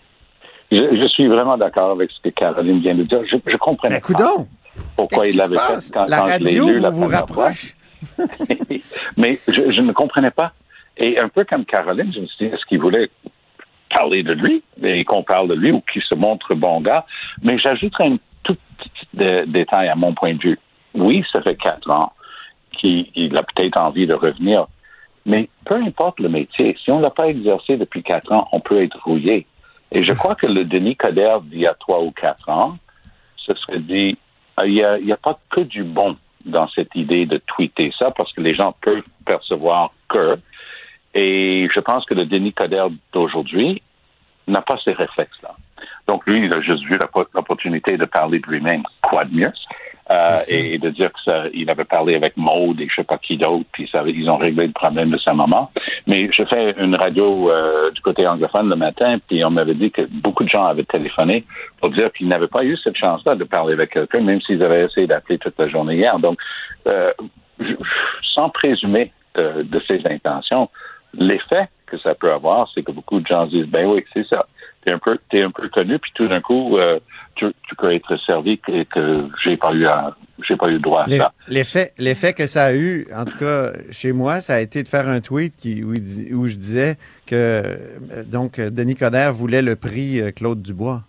Je, 0.73 1.07
suis 1.15 1.29
vraiment 1.29 1.57
d'accord 1.57 1.93
avec 1.93 2.11
ce 2.11 2.21
que 2.21 2.31
Caroline 2.31 2.81
vient 2.81 2.97
de 2.97 3.05
dire. 3.05 3.21
Je, 3.31 3.37
je 3.47 3.57
comprends 3.57 3.89
pas 3.89 4.01
pourquoi 4.97 5.27
il 5.29 5.37
l'avait 5.37 5.57
fait. 5.59 5.93
Quand, 5.95 6.07
la 6.09 6.23
radio 6.23 6.67
vous, 6.67 6.91
vous 6.91 7.07
rapproche. 7.07 7.77
Mais 9.17 9.33
je, 9.47 9.73
je, 9.77 9.81
ne 9.81 9.93
comprenais 9.93 10.33
pas. 10.33 10.53
Et 10.97 11.21
un 11.21 11.29
peu 11.29 11.45
comme 11.45 11.65
Caroline, 11.65 12.13
je 12.13 12.21
me 12.21 12.27
suis 12.27 12.47
dit, 12.47 12.53
est-ce 12.53 12.67
qu'il 12.67 12.81
voulait 12.81 13.11
parler 13.95 14.25
de 14.25 14.33
lui 14.33 14.65
et 14.83 15.05
qu'on 15.05 15.23
parle 15.23 15.49
de 15.49 15.55
lui 15.55 15.71
ou 15.71 15.83
qu'il 15.93 16.03
se 16.03 16.17
montre 16.17 16.55
bon 16.55 16.81
gars? 16.81 17.07
Mais 17.43 17.59
j'ajouterai 17.59 18.09
un 18.09 18.19
tout 18.43 18.57
petit 18.79 19.47
détail 19.47 19.89
à 19.89 19.95
mon 19.95 20.13
point 20.15 20.35
de 20.35 20.43
vue. 20.43 20.59
Oui, 20.95 21.25
ça 21.33 21.41
fait 21.43 21.55
quatre 21.55 21.89
ans 21.91 22.13
qu'il 22.77 23.37
a 23.37 23.43
peut-être 23.43 23.81
envie 23.81 24.07
de 24.07 24.15
revenir. 24.15 24.67
Mais 25.25 25.49
peu 25.65 25.75
importe 25.75 26.21
le 26.21 26.29
métier, 26.29 26.77
si 26.83 26.91
on 26.91 26.99
ne 26.99 27.03
l'a 27.03 27.11
pas 27.11 27.29
exercé 27.29 27.77
depuis 27.77 28.03
quatre 28.03 28.31
ans, 28.33 28.49
on 28.53 28.61
peut 28.61 28.83
être 28.83 28.99
rouillé. 29.03 29.47
Et 29.93 30.05
je 30.05 30.13
crois 30.13 30.35
que 30.35 30.47
le 30.47 30.65
Denis 30.65 30.97
Coderre 30.97 31.41
d'il 31.41 31.61
y 31.61 31.67
a 31.67 31.75
trois 31.75 32.01
ou 32.01 32.11
quatre 32.13 32.49
ans, 32.49 32.79
ce 33.37 33.55
serait 33.55 33.81
dit, 33.81 34.17
euh, 34.63 34.67
il 34.67 35.05
n'y 35.05 35.13
a, 35.13 35.17
pas 35.17 35.39
que 35.51 35.61
du 35.61 35.85
bon 35.85 36.17
dans 36.45 36.69
cette 36.69 36.95
idée 36.95 37.27
de 37.27 37.39
tweeter 37.39 37.93
ça, 37.99 38.11
parce 38.11 38.33
que 38.33 38.41
les 38.41 38.55
gens 38.55 38.75
peuvent 38.81 39.03
percevoir 39.25 39.93
que. 40.09 40.39
Et 41.15 41.69
je 41.75 41.81
pense 41.81 42.05
que 42.05 42.15
le 42.15 42.27
Denis 42.27 42.53
Coderre 42.53 42.91
d'aujourd'hui 43.13 43.83
n'a 44.47 44.61
pas 44.61 44.79
ces 44.85 44.93
réflexes-là. 44.93 45.55
Donc 46.07 46.27
lui, 46.27 46.45
il 46.45 46.55
a 46.55 46.61
juste 46.61 46.85
vu 46.85 46.99
l'opportunité 47.35 47.97
de 47.97 48.05
parler 48.05 48.39
de 48.39 48.47
lui-même, 48.47 48.83
quoi 49.03 49.25
de 49.25 49.35
mieux? 49.35 49.53
Euh, 50.09 50.39
et, 50.49 50.79
de 50.79 50.91
dire 50.91 51.11
qu'il 51.25 51.69
avait 51.69 51.85
parlé 51.85 52.15
avec 52.15 52.37
Maude 52.37 52.81
et 52.81 52.87
je 52.89 52.95
sais 52.95 53.05
pas 53.05 53.19
qui 53.19 53.37
d'autre, 53.37 53.65
puis 53.73 53.89
ça, 53.91 54.05
ils 54.07 54.31
ont 54.31 54.37
réglé 54.37 54.69
le 54.69 54.73
problème 54.73 55.11
de 55.11 55.19
sa 55.19 55.35
maman. 55.35 55.73
Mais 56.07 56.31
je 56.33 56.45
fais 56.45 56.77
une 56.79 56.95
radio 56.95 57.51
euh, 57.51 57.91
du 57.91 58.01
côté 58.03 58.25
anglophone 58.25 58.69
le 58.69 58.77
matin, 58.77 59.19
puis 59.27 59.45
on 59.45 59.51
m'avait 59.51 59.75
dit 59.75 59.91
que 59.91 60.03
beaucoup 60.03 60.45
de 60.45 60.49
gens 60.49 60.65
avaient 60.65 60.85
téléphoné 60.85 61.45
pour 61.81 61.91
dire 61.91 62.13
qu'ils 62.13 62.29
n'avaient 62.29 62.47
pas 62.47 62.63
eu 62.63 62.77
cette 62.77 62.97
chance-là 62.97 63.35
de 63.35 63.43
parler 63.43 63.73
avec 63.73 63.91
quelqu'un, 63.91 64.21
même 64.21 64.41
s'ils 64.43 64.63
avaient 64.63 64.85
essayé 64.85 65.09
d'appeler 65.09 65.39
toute 65.39 65.59
la 65.59 65.69
journée 65.69 65.97
hier. 65.97 66.17
Donc, 66.21 66.39
euh, 66.87 67.13
sans 68.35 68.49
présumer 68.51 69.11
de 69.35 69.83
ses 69.87 70.01
intentions, 70.07 70.71
l'effet 71.13 71.69
que 71.87 71.99
ça 71.99 72.15
peut 72.15 72.33
avoir, 72.33 72.71
c'est 72.75 72.83
que 72.83 72.93
beaucoup 72.93 73.21
de 73.21 73.27
gens 73.27 73.47
disent, 73.47 73.67
ben 73.67 73.87
oui, 73.87 74.03
c'est 74.15 74.27
ça 74.27 74.47
t'es 74.87 74.93
un 74.93 74.99
peu 74.99 75.19
un 75.35 75.51
peu 75.51 75.69
connu 75.69 75.99
puis 75.99 76.13
tout 76.15 76.29
d'un 76.29 76.41
coup 76.41 76.79
euh, 76.79 76.99
tu, 77.35 77.53
peux 77.77 77.93
être 77.93 78.17
servi 78.25 78.61
et 78.69 78.85
que 78.87 79.29
j'ai 79.45 79.57
pas 79.57 79.75
eu 79.75 79.87
j'ai 80.47 80.57
pas 80.57 80.71
eu 80.71 80.79
droit 80.79 81.03
à 81.03 81.09
ça. 81.09 81.33
L'effet 81.49 81.93
l'effet 81.99 82.33
que 82.33 82.47
ça 82.47 82.65
a 82.65 82.73
eu 82.73 83.07
en 83.15 83.25
tout 83.25 83.37
cas 83.37 83.73
chez 83.91 84.13
moi 84.13 84.41
ça 84.41 84.55
a 84.55 84.61
été 84.61 84.83
de 84.83 84.89
faire 84.89 85.09
un 85.09 85.21
tweet 85.21 85.57
qui 85.57 85.83
où, 85.83 85.93
où 85.93 86.47
je 86.47 86.57
disais 86.57 86.97
que 87.27 87.35
euh, 87.35 88.23
donc 88.25 88.61
Denis 88.61 88.95
Coderre 88.95 89.33
voulait 89.33 89.63
le 89.63 89.77
prix 89.77 90.21
euh, 90.21 90.31
Claude 90.31 90.63
Dubois. 90.63 91.03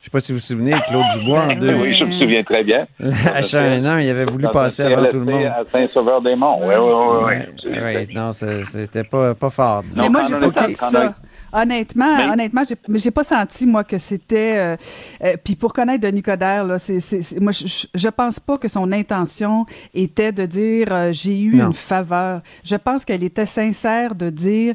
Je 0.00 0.10
ne 0.10 0.10
sais 0.10 0.18
pas 0.18 0.20
si 0.20 0.32
vous 0.32 0.38
vous 0.38 0.44
souvenez, 0.44 0.74
Claude 0.86 1.06
Dubois 1.14 1.44
en 1.44 1.54
deux. 1.54 1.74
Oui, 1.76 1.94
je 1.94 2.04
me 2.04 2.12
souviens 2.18 2.42
très 2.42 2.62
bien. 2.62 2.86
H1N1, 3.00 4.02
il 4.02 4.10
avait 4.10 4.26
voulu 4.26 4.46
passer 4.52 4.82
avant 4.82 5.06
tout 5.06 5.18
le 5.18 5.24
monde. 5.24 5.46
À 5.46 5.64
Saint-Sauveur-des-Monts. 5.66 6.60
Oui, 6.62 6.74
oui, 6.78 7.42
oui. 7.64 7.78
Oui, 7.82 8.14
non, 8.14 8.32
c'était 8.32 9.04
pas, 9.04 9.34
pas 9.34 9.48
fort. 9.48 9.82
Mais 9.96 10.10
moi, 10.10 10.24
j'ai 10.28 10.38
pas 10.38 10.50
senti 10.50 10.74
ça. 10.74 11.14
Honnêtement, 11.54 12.32
honnêtement, 12.32 12.62
j'ai, 12.68 12.76
j'ai 12.88 13.10
pas 13.10 13.24
senti 13.24 13.66
moi 13.66 13.84
que 13.84 13.98
c'était. 13.98 14.56
Euh, 14.56 14.76
euh, 15.22 15.36
puis 15.42 15.54
pour 15.56 15.72
connaître 15.72 16.02
Denis 16.02 16.22
Coderre, 16.22 16.64
là, 16.64 16.78
c'est, 16.78 17.00
c'est, 17.00 17.40
moi, 17.40 17.52
je, 17.52 17.86
je, 17.94 18.08
pense 18.08 18.40
pas 18.40 18.58
que 18.58 18.68
son 18.68 18.90
intention 18.92 19.64
était 19.94 20.32
de 20.32 20.46
dire 20.46 20.88
euh, 20.90 21.12
j'ai 21.12 21.38
eu 21.38 21.60
une 21.60 21.72
faveur. 21.72 22.40
Je 22.64 22.76
pense 22.76 23.04
qu'elle 23.04 23.22
était 23.22 23.46
sincère 23.46 24.14
de 24.14 24.30
dire 24.30 24.74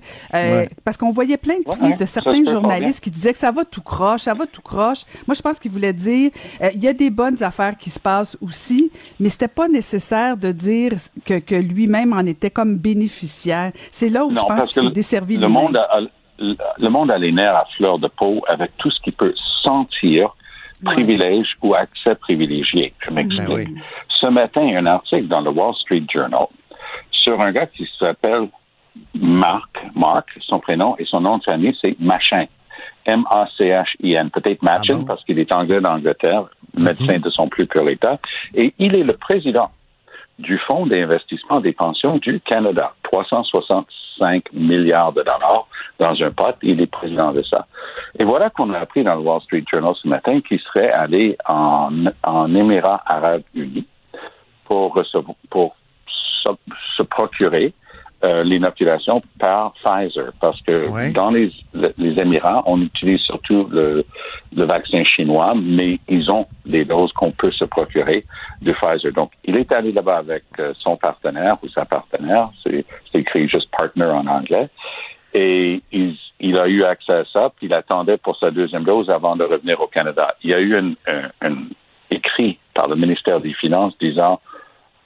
parce 0.84 0.98
qu'on 0.98 1.12
voyait 1.12 1.38
plein 1.38 1.58
de 1.58 1.64
tweets 1.64 2.00
de 2.00 2.06
certains 2.06 2.44
journalistes 2.44 3.04
qui 3.04 3.12
disaient 3.12 3.34
que 3.34 3.40
ça 3.40 3.52
va 3.52 3.66
tout 3.66 3.82
croche, 3.82 4.22
ça 4.22 4.34
va 4.34 4.46
tout 4.46 4.62
croche. 4.62 5.04
Moi, 5.28 5.36
je 5.36 5.42
pense 5.42 5.60
qu'il 5.60 5.72
voulait 5.72 5.94
dire, 5.94 6.32
euh, 6.62 6.70
il 6.74 6.84
y 6.84 6.88
a 6.88 6.94
des 6.94 7.10
bonnes 7.10 7.42
affaires 7.44 7.78
qui 7.78 7.90
se 7.90 8.00
passent 8.00 8.38
aussi, 8.42 8.92
mais 9.20 9.30
c'était 9.30 9.48
pas 9.48 9.68
nécessaire 9.68 10.38
de 10.38 10.52
dire 10.52 10.94
que, 11.26 11.40
que 11.40 11.56
lui-même 11.56 12.14
en 12.14 12.26
était 12.26 12.50
comme 12.50 12.78
bénéficiaire. 12.78 13.72
C'est 13.92 14.10
là 14.10 14.26
où 14.26 14.32
je 14.32 14.40
pense 14.40 14.68
qu'il 14.68 14.84
s'est 14.84 14.92
desservi 14.92 15.38
le 15.38 15.48
monde 15.48 15.78
a, 15.78 16.00
le 16.40 16.90
monde 16.90 17.12
a 17.12 17.18
les 17.18 17.32
nerfs 17.32 17.60
à 17.60 17.66
fleur 17.78 18.00
de 18.00 18.08
peau 18.08 18.44
avec 18.48 18.72
tout 18.78 18.90
ce 18.92 19.00
qui 19.02 19.12
peut 19.12 19.34
sentir 19.64 20.36
privilège 20.84 21.58
ou 21.62 21.76
accès 21.76 22.16
privilégié. 22.16 22.94
Je 23.00 23.12
m'explique. 23.12 23.74
Ben 23.74 23.82
Ce 24.08 24.28
matin, 24.28 24.62
il 24.64 24.74
y 24.74 24.76
a 24.76 24.80
un 24.80 24.86
article 24.86 25.28
dans 25.28 25.42
le 25.42 25.50
Wall 25.50 25.76
Street 25.76 26.04
Journal 26.12 26.46
sur 27.12 27.46
un 27.46 27.52
gars 27.52 27.68
qui 27.68 27.88
s'appelle 28.00 28.48
Mark, 29.14 29.70
Mark, 29.96 30.28
son 30.42 30.60
prénom 30.60 30.96
et 30.98 31.06
son 31.06 31.22
nom 31.22 31.38
de 31.38 31.44
famille, 31.44 31.76
c'est 31.82 32.00
Machin. 32.00 32.46
M-A-C-H-I-N. 33.06 34.30
Peut-être 34.30 34.62
Machin 34.62 35.00
ah 35.02 35.06
parce 35.08 35.24
qu'il 35.26 35.40
est 35.40 35.54
anglais 35.54 35.82
d'Angleterre, 35.82 36.46
médecin 36.78 37.20
de 37.20 37.30
son 37.30 37.48
plus 37.48 37.66
pur 37.66 37.88
état. 37.90 38.20
Et 38.54 38.74
il 38.78 38.96
est 38.96 39.04
le 39.04 39.14
président 39.14 39.72
du 40.38 40.58
Fonds 40.60 40.86
d'investissement 40.86 41.60
des 41.60 41.74
pensions 41.74 42.18
du 42.18 42.40
Canada. 42.42 42.94
365 44.20 44.54
milliards 44.54 45.14
de 45.14 45.24
dollars 45.24 45.68
dans 46.00 46.22
un 46.22 46.32
pot. 46.32 46.56
Il 46.62 46.82
est 46.82 46.88
président 46.88 47.32
de 47.32 47.42
ça. 47.44 47.66
Et 48.18 48.24
voilà 48.24 48.50
qu'on 48.50 48.74
a 48.74 48.80
appris 48.80 49.04
dans 49.04 49.16
le 49.16 49.22
Wall 49.22 49.42
Street 49.42 49.64
Journal 49.72 49.94
ce 50.02 50.08
matin 50.08 50.42
qu'il 50.42 50.60
serait 50.60 50.92
allé 50.92 51.38
en, 51.48 52.06
en 52.24 52.56
Émirats 52.56 53.02
arabes 53.06 53.44
unis 53.56 53.88
pour, 54.66 55.02
pour 55.50 55.76
se 56.98 57.04
procurer 57.04 57.74
euh, 58.24 58.44
l'innoculation 58.44 59.22
par 59.40 59.74
Pfizer, 59.76 60.32
parce 60.42 60.62
que 60.62 61.14
dans 61.14 61.32
les, 61.32 61.52
les, 61.74 62.20
Émirats, 62.20 62.64
on 62.66 62.82
utilise 62.82 63.22
surtout 63.22 63.68
le, 63.72 64.06
le, 64.56 64.66
vaccin 64.66 65.04
chinois, 65.06 65.54
mais 65.56 66.00
ils 66.10 66.30
ont 66.30 66.46
des 66.66 66.84
doses 66.84 67.14
qu'on 67.14 67.32
peut 67.32 67.52
se 67.52 67.64
procurer 67.64 68.26
de 68.62 68.74
Pfizer. 68.74 69.14
Donc, 69.14 69.32
il 69.46 69.56
est 69.56 69.72
allé 69.72 69.94
là-bas 69.94 70.18
avec 70.18 70.44
euh, 70.60 70.74
son 70.80 70.98
partenaire 70.98 71.58
ou 71.64 71.70
sa 71.70 71.86
partenaire, 71.86 72.50
c'est 72.64 72.84
écrit 73.14 73.48
juste 73.48 73.70
partner 73.78 74.06
en 74.06 74.28
anglais, 74.28 74.68
et 75.34 75.82
il, 75.94 76.18
il, 76.42 76.60
a 76.60 76.68
eu 76.68 76.84
accès 76.84 77.14
à 77.14 77.24
ça, 77.26 77.52
puis 77.56 77.68
il 77.68 77.74
attendait 77.74 78.18
pour 78.18 78.38
sa 78.38 78.52
deuxième 78.52 78.84
dose 78.84 79.10
avant 79.10 79.38
de 79.38 79.46
revenir 79.46 79.80
au 79.80 79.88
Canada. 79.88 80.36
Il 80.44 80.50
y 80.50 80.54
a 80.54 80.60
eu 80.60 80.76
un, 80.76 80.92
un, 81.08 81.30
un 81.42 81.56
écrit 82.12 82.58
par 82.74 82.90
le 82.90 82.96
ministère 82.96 83.40
des 83.40 83.54
Finances 83.54 83.94
disant 84.00 84.42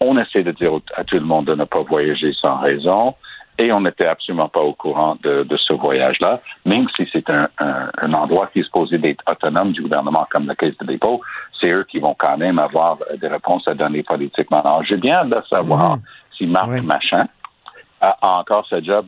on 0.04 0.18
essaie 0.18 0.44
de 0.44 0.52
dire 0.52 0.74
à 0.96 1.04
tout 1.04 1.16
le 1.16 1.26
monde 1.26 1.46
de 1.46 1.56
ne 1.56 1.66
pas 1.66 1.82
voyager 1.82 2.34
sans 2.34 2.58
raison 2.58 3.16
et 3.60 3.72
on 3.72 3.82
n'était 3.82 4.08
absolument 4.08 4.50
pas 4.50 4.62
au 4.62 4.74
courant 4.74 5.18
de, 5.22 5.46
ce 5.58 5.74
voyage-là, 5.74 6.42
même 6.66 6.88
si 6.96 7.08
c'est 7.12 7.30
un, 7.30 7.50
endroit 8.14 8.50
qui 8.52 8.60
est 8.60 8.64
supposé 8.64 8.98
d'être 8.98 9.24
autonome 9.30 9.74
du 9.74 9.82
gouvernement 9.84 10.26
comme 10.32 10.48
la 10.48 10.56
Caisse 10.56 10.78
de 10.80 10.86
dépôt, 10.86 11.22
c'est 11.60 11.70
eux 11.70 11.86
qui 11.90 12.00
vont 12.00 12.16
quand 12.18 12.38
même 12.38 12.58
avoir 12.58 12.98
des 13.16 13.28
réponses 13.28 13.68
à 13.68 13.76
donner 13.76 14.02
politiquement. 14.02 14.62
Alors, 14.62 14.84
j'ai 14.84 14.98
bien 14.98 15.26
de 15.26 15.38
savoir 15.50 15.98
mhm. 15.98 16.02
si 16.38 16.48
Marc 16.48 16.82
Machin 16.84 17.28
a 18.02 18.18
encore 18.40 18.66
ce 18.68 18.82
job 18.82 19.06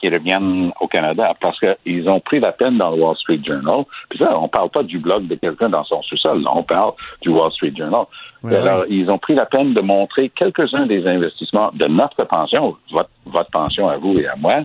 qui 0.00 0.08
reviennent 0.08 0.72
au 0.80 0.88
Canada 0.88 1.34
parce 1.40 1.58
qu'ils 1.60 2.08
ont 2.08 2.20
pris 2.20 2.40
la 2.40 2.52
peine 2.52 2.78
dans 2.78 2.90
le 2.90 3.02
Wall 3.02 3.16
Street 3.16 3.40
Journal. 3.44 3.84
Puis 4.08 4.18
ça, 4.18 4.36
on 4.38 4.48
parle 4.48 4.70
pas 4.70 4.82
du 4.82 4.98
blog 4.98 5.28
de 5.28 5.36
quelqu'un 5.36 5.68
dans 5.68 5.84
son 5.84 6.02
sous-sol, 6.02 6.44
on 6.52 6.62
parle 6.62 6.92
du 7.20 7.28
Wall 7.28 7.52
Street 7.52 7.72
Journal. 7.76 8.04
Alors, 8.44 8.84
ils 8.88 9.08
ont 9.08 9.18
pris 9.18 9.34
la 9.34 9.46
peine 9.46 9.72
de 9.72 9.80
montrer 9.80 10.28
quelques-uns 10.30 10.86
des 10.86 11.06
investissements 11.06 11.70
de 11.74 11.86
notre 11.86 12.24
pension, 12.24 12.76
votre, 12.90 13.10
votre 13.26 13.50
pension 13.50 13.88
à 13.88 13.98
vous 13.98 14.18
et 14.18 14.26
à 14.26 14.34
moi, 14.34 14.64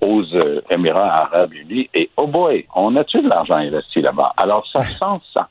aux 0.00 0.22
euh, 0.34 0.62
Émirats 0.70 1.24
arabes 1.24 1.52
unis. 1.52 1.88
Et 1.92 2.10
oh 2.16 2.26
boy, 2.26 2.64
on 2.74 2.96
a-tu 2.96 3.20
de 3.20 3.28
l'argent 3.28 3.56
investi 3.56 4.00
là-bas? 4.00 4.32
Alors, 4.36 4.66
ça 4.72 4.80
sent 4.82 5.20
ça. 5.34 5.48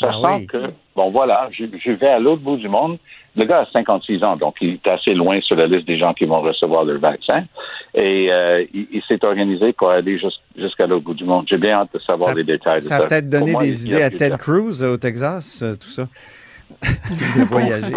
Ça 0.00 0.10
ah 0.12 0.38
sent 0.38 0.46
que, 0.46 0.72
bon 0.94 1.10
voilà, 1.10 1.48
je, 1.50 1.64
je 1.84 1.90
vais 1.90 2.06
à 2.06 2.20
l'autre 2.20 2.42
bout 2.42 2.56
du 2.56 2.68
monde. 2.68 2.98
Le 3.34 3.44
gars 3.44 3.60
a 3.60 3.66
56 3.66 4.22
ans, 4.22 4.36
donc 4.36 4.56
il 4.60 4.74
est 4.74 4.86
assez 4.86 5.12
loin 5.14 5.40
sur 5.40 5.56
la 5.56 5.66
liste 5.66 5.86
des 5.86 5.98
gens 5.98 6.14
qui 6.14 6.24
vont 6.24 6.40
recevoir 6.40 6.84
le 6.84 6.98
vaccin. 6.98 7.44
Et 7.94 8.30
euh, 8.30 8.64
il, 8.72 9.02
s'est 9.08 9.24
organisé 9.24 9.72
pour 9.72 9.90
aller 9.90 10.20
jusqu'à 10.56 10.86
l'autre 10.86 11.04
bout 11.04 11.14
du 11.14 11.24
monde. 11.24 11.46
J'ai 11.48 11.56
bien 11.56 11.78
hâte 11.78 11.88
de 11.94 11.98
savoir 12.00 12.34
les 12.34 12.44
détails 12.44 12.82
ça. 12.82 12.98
Ça 12.98 13.04
a 13.04 13.06
peut-être 13.06 13.28
donné 13.28 13.54
des 13.54 13.86
idées 13.86 14.02
à 14.02 14.10
Ted 14.10 14.36
Cruz 14.38 14.82
au 14.82 14.96
Texas, 14.96 15.62
euh, 15.62 15.74
tout 15.74 15.88
ça. 15.88 16.06
de 16.82 17.44
voyager. 17.44 17.92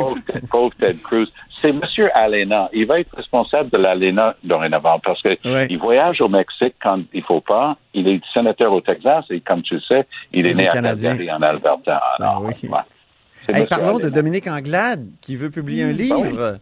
Pauvre, 0.50 0.74
Ted 0.80 0.98
Cruz. 1.04 1.28
C'est 1.60 1.70
M. 1.70 1.82
Alena. 2.16 2.70
Il 2.74 2.88
va 2.88 3.00
être 3.02 3.16
responsable 3.16 3.70
de 3.70 3.78
l'Alena 3.78 4.36
dorénavant 4.44 5.00
parce 5.00 5.22
qu'il 5.22 5.78
voyage 5.78 6.22
au 6.22 6.30
Mexique 6.30 6.76
quand 6.82 7.02
il 7.14 7.22
faut 7.24 7.42
pas. 7.42 7.78
Il 7.94 8.08
est 8.08 8.22
sénateur 8.34 8.72
au 8.74 8.82
Texas 8.82 9.26
et 9.30 9.42
comme 9.42 9.62
tu 9.62 9.76
le 9.76 9.82
sais, 9.82 10.08
il 10.34 10.48
est 10.48 10.54
né 10.54 10.68
à 10.70 10.82
Calgary 10.82 11.32
en 11.32 11.42
Alberta. 11.42 12.02
ah, 12.20 12.40
oui. 12.42 13.66
parlons 13.70 14.00
de 14.00 14.10
Dominique 14.10 14.48
Anglade 14.48 15.06
qui 15.22 15.36
veut 15.36 15.52
publier 15.52 15.84
un 15.84 15.88
ben 15.88 15.98
livre. 15.98 16.58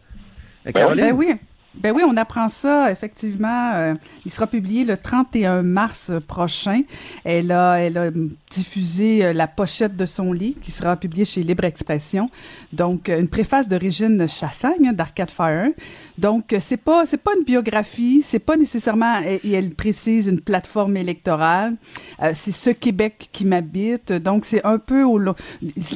Ben 0.64 0.72
Caroline? 0.72 1.04
Ben 1.06 1.16
oui. 1.16 1.36
Ben 1.74 1.92
oui, 1.94 2.02
on 2.04 2.16
apprend 2.16 2.48
ça, 2.48 2.90
effectivement. 2.90 3.72
Euh, 3.74 3.94
il 4.26 4.32
sera 4.32 4.48
publié 4.48 4.84
le 4.84 4.96
31 4.96 5.62
mars 5.62 6.10
prochain. 6.26 6.82
Elle 7.22 7.52
a, 7.52 8.10
diffusé 8.50 9.24
euh, 9.24 9.32
la 9.32 9.46
pochette 9.46 9.96
de 9.96 10.04
son 10.04 10.32
livre 10.32 10.58
qui 10.60 10.72
sera 10.72 10.96
publié 10.96 11.24
chez 11.24 11.44
Libre 11.44 11.64
Expression. 11.64 12.28
Donc, 12.72 13.08
euh, 13.08 13.20
une 13.20 13.28
préface 13.28 13.68
d'origine 13.68 14.28
Chassagne 14.28 14.88
hein, 14.88 14.92
d'Arcade 14.92 15.30
Fire. 15.30 15.68
Donc, 16.18 16.56
c'est 16.58 16.76
pas, 16.76 17.06
c'est 17.06 17.22
pas 17.22 17.30
une 17.38 17.44
biographie, 17.44 18.20
c'est 18.22 18.40
pas 18.40 18.56
nécessairement, 18.56 19.20
et 19.22 19.52
elle 19.52 19.70
précise 19.70 20.26
une 20.26 20.40
plateforme 20.40 20.98
électorale. 20.98 21.76
c'est 22.34 22.52
ce 22.52 22.68
Québec 22.68 23.30
qui 23.32 23.46
m'habite. 23.46 24.12
Donc, 24.12 24.44
c'est 24.44 24.62
un 24.66 24.76
peu 24.76 25.06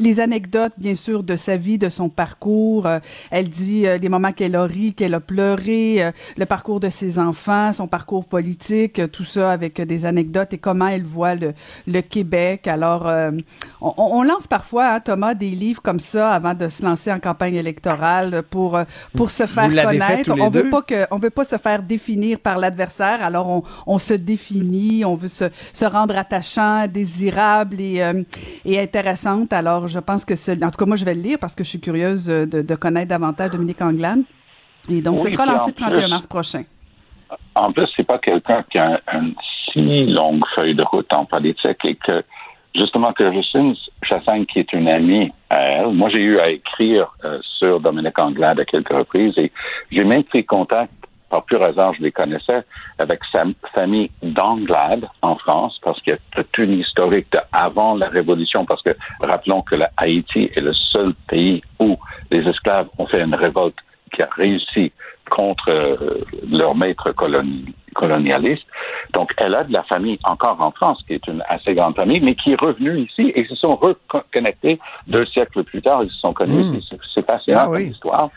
les 0.00 0.20
anecdotes, 0.20 0.72
bien 0.78 0.94
sûr, 0.94 1.24
de 1.24 1.36
sa 1.36 1.58
vie, 1.58 1.76
de 1.76 1.90
son 1.90 2.08
parcours. 2.08 2.88
elle 3.30 3.48
dit 3.48 3.82
les 3.82 4.08
moments 4.08 4.32
qu'elle 4.32 4.56
a 4.56 4.64
ri, 4.64 4.94
qu'elle 4.94 5.12
a 5.12 5.20
pleuré 5.20 5.64
euh, 5.74 6.10
le 6.36 6.46
parcours 6.46 6.80
de 6.80 6.88
ses 6.88 7.18
enfants, 7.18 7.72
son 7.72 7.88
parcours 7.88 8.24
politique, 8.24 8.98
euh, 8.98 9.06
tout 9.06 9.24
ça 9.24 9.52
avec 9.52 9.80
euh, 9.80 9.84
des 9.84 10.06
anecdotes 10.06 10.52
et 10.52 10.58
comment 10.58 10.88
elle 10.88 11.02
voit 11.02 11.34
le, 11.34 11.54
le 11.86 12.00
Québec. 12.00 12.66
Alors, 12.66 13.10
on, 13.80 14.22
lance 14.22 14.46
parfois, 14.46 14.94
hein, 14.94 15.00
Thomas, 15.00 15.34
des 15.34 15.50
livres 15.50 15.82
comme 15.82 16.00
ça 16.00 16.32
avant 16.32 16.54
de 16.54 16.68
se 16.68 16.82
lancer 16.82 17.12
en 17.12 17.20
campagne 17.20 17.54
électorale 17.54 18.42
pour 18.50 18.78
pour 19.14 19.30
se 19.30 19.46
faire 19.46 19.68
connaître. 19.68 20.32
On 20.40 20.48
veut 20.48 20.70
pas 20.70 20.82
que 20.82 21.06
on 21.10 21.18
veut 21.18 21.30
pas 21.30 21.44
se 21.44 21.56
faire 21.56 21.82
définir 21.82 22.38
par 22.38 22.58
l'adversaire. 22.58 23.22
Alors, 23.22 23.48
on, 23.48 23.62
on, 23.86 23.98
se 23.98 24.14
définit, 24.14 25.04
on 25.04 25.14
veut 25.14 25.28
se, 25.28 25.44
se 25.72 25.84
rendre 25.84 26.16
attachant, 26.16 26.86
désirable 26.86 27.80
et 27.80 28.02
et 28.64 28.80
intéressante. 28.80 29.52
Alors, 29.52 29.88
je 29.88 29.98
pense 29.98 30.24
que 30.24 30.34
en 30.64 30.70
tout 30.70 30.78
cas, 30.78 30.86
moi, 30.86 30.96
je 30.96 31.04
vais 31.04 31.14
le 31.14 31.22
lire 31.22 31.38
parce 31.38 31.54
que 31.54 31.64
je 31.64 31.68
suis 31.68 31.80
curieuse 31.80 32.26
de, 32.26 32.44
de 32.44 32.74
connaître 32.74 33.08
davantage 33.08 33.50
Dominique 33.50 33.82
Anglade. 33.82 34.22
Et 34.88 35.00
donc, 35.00 35.20
ce 35.20 35.30
sera 35.30 35.46
lancé 35.46 35.70
le 35.70 35.76
31 35.76 36.08
mars 36.08 36.26
prochain. 36.26 36.64
En 37.54 37.72
plus, 37.72 37.88
c'est 37.96 38.06
pas 38.06 38.18
quelqu'un 38.18 38.64
qui 38.70 38.78
a 38.78 39.00
une 39.12 39.34
si 39.72 40.06
longue 40.06 40.44
feuille 40.54 40.74
de 40.74 40.82
route 40.82 41.12
en 41.14 41.24
politique 41.24 41.84
et 41.84 41.96
que, 41.96 42.22
justement, 42.74 43.12
que 43.12 43.32
Justine 43.32 43.74
Chassagne, 44.02 44.44
qui 44.46 44.60
est 44.60 44.72
une 44.72 44.88
amie 44.88 45.32
à 45.50 45.60
elle, 45.60 45.88
moi, 45.88 46.08
j'ai 46.10 46.20
eu 46.20 46.38
à 46.38 46.50
écrire 46.50 47.14
euh, 47.24 47.38
sur 47.58 47.80
Dominique 47.80 48.18
Anglade 48.18 48.60
à 48.60 48.64
quelques 48.64 48.92
reprises 48.92 49.36
et 49.38 49.50
j'ai 49.90 50.04
même 50.04 50.24
pris 50.24 50.44
contact 50.44 50.92
par 51.30 51.44
pur 51.44 51.62
hasard, 51.64 51.94
je 51.94 52.02
les 52.02 52.12
connaissais, 52.12 52.62
avec 52.98 53.18
sa 53.32 53.42
famille 53.72 54.08
d'Anglade 54.22 55.08
en 55.22 55.34
France, 55.34 55.80
parce 55.82 56.00
qu'il 56.00 56.12
y 56.12 56.16
a 56.16 56.18
toute 56.30 56.56
une 56.58 56.78
historique 56.78 57.26
de 57.32 57.40
avant 57.50 57.96
la 57.96 58.08
Révolution, 58.08 58.64
parce 58.64 58.82
que 58.82 58.90
rappelons 59.20 59.62
que 59.62 59.74
Haïti 59.96 60.50
est 60.54 60.60
le 60.60 60.72
seul 60.72 61.12
pays 61.26 61.60
où 61.80 61.98
les 62.30 62.46
esclaves 62.46 62.88
ont 62.98 63.06
fait 63.06 63.22
une 63.22 63.34
révolte 63.34 63.78
qui 64.14 64.22
a 64.22 64.28
réussi 64.36 64.92
contre 65.30 65.70
euh, 65.70 66.18
leur 66.50 66.74
maître 66.74 67.12
colonialiste. 67.94 68.66
Donc, 69.14 69.32
elle 69.38 69.54
a 69.54 69.64
de 69.64 69.72
la 69.72 69.82
famille 69.84 70.18
encore 70.24 70.60
en 70.60 70.70
France, 70.70 71.02
qui 71.06 71.14
est 71.14 71.26
une 71.26 71.42
assez 71.48 71.74
grande 71.74 71.96
famille, 71.96 72.20
mais 72.20 72.34
qui 72.34 72.52
est 72.52 72.60
revenue 72.60 73.00
ici 73.00 73.32
et 73.34 73.44
se 73.46 73.54
sont 73.54 73.76
reconnectés 73.76 74.78
deux 75.06 75.24
siècles 75.26 75.64
plus 75.64 75.82
tard. 75.82 76.02
Ils 76.04 76.10
se 76.10 76.18
sont 76.18 76.32
connus. 76.32 76.64
Hmm. 76.64 76.80
C'est 77.14 77.26
passionnant 77.26 77.70
ah, 77.72 77.78
l'histoire. 77.78 78.30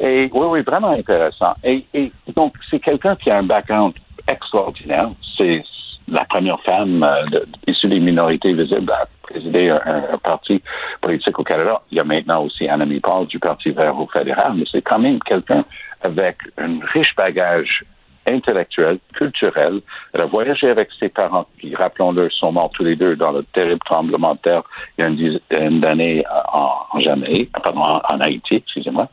Et 0.00 0.30
oui, 0.32 0.46
oui, 0.48 0.62
vraiment 0.62 0.90
intéressant. 0.90 1.52
Et, 1.62 1.84
et 1.92 2.10
donc, 2.34 2.54
c'est 2.70 2.80
quelqu'un 2.80 3.14
qui 3.16 3.30
a 3.30 3.38
un 3.38 3.42
background 3.42 3.94
extraordinaire. 4.30 5.10
C'est 5.36 5.62
la 6.08 6.24
première 6.24 6.60
femme 6.62 7.02
euh, 7.02 7.40
issue 7.66 7.88
des 7.88 8.00
minorités 8.00 8.52
visibles 8.52 8.90
à 8.90 9.06
présider 9.32 9.70
un, 9.70 10.18
parti 10.18 10.62
politique 11.00 11.38
au 11.38 11.44
Canada. 11.44 11.82
Il 11.90 11.96
y 11.96 12.00
a 12.00 12.04
maintenant 12.04 12.44
aussi 12.44 12.68
Annemie 12.68 13.00
Paul 13.00 13.26
du 13.26 13.38
Parti 13.38 13.70
vert 13.70 13.98
au 13.98 14.06
fédéral, 14.06 14.52
mais 14.56 14.64
c'est 14.70 14.82
quand 14.82 14.98
même 14.98 15.18
quelqu'un 15.20 15.64
avec 16.02 16.36
un 16.58 16.78
riche 16.92 17.14
bagage 17.16 17.84
intellectuel, 18.28 18.98
culturel. 19.14 19.80
Elle 20.12 20.20
a 20.20 20.26
voyagé 20.26 20.70
avec 20.70 20.90
ses 20.98 21.08
parents, 21.08 21.46
qui, 21.60 21.74
rappelons-le, 21.74 22.30
sont 22.30 22.52
morts 22.52 22.70
tous 22.72 22.84
les 22.84 22.94
deux 22.94 23.16
dans 23.16 23.32
le 23.32 23.42
terrible 23.42 23.80
tremblement 23.84 24.34
de 24.34 24.38
terre 24.38 24.62
il 24.96 25.02
y 25.02 25.04
a 25.04 25.08
une 25.08 25.16
dizaine 25.16 25.80
d'années 25.80 26.24
en, 26.52 26.70
en 26.92 27.00
Jamaïque, 27.00 27.50
pardon, 27.62 27.80
en, 27.80 28.20
Haïti, 28.20 28.56
excusez-moi. 28.56 29.08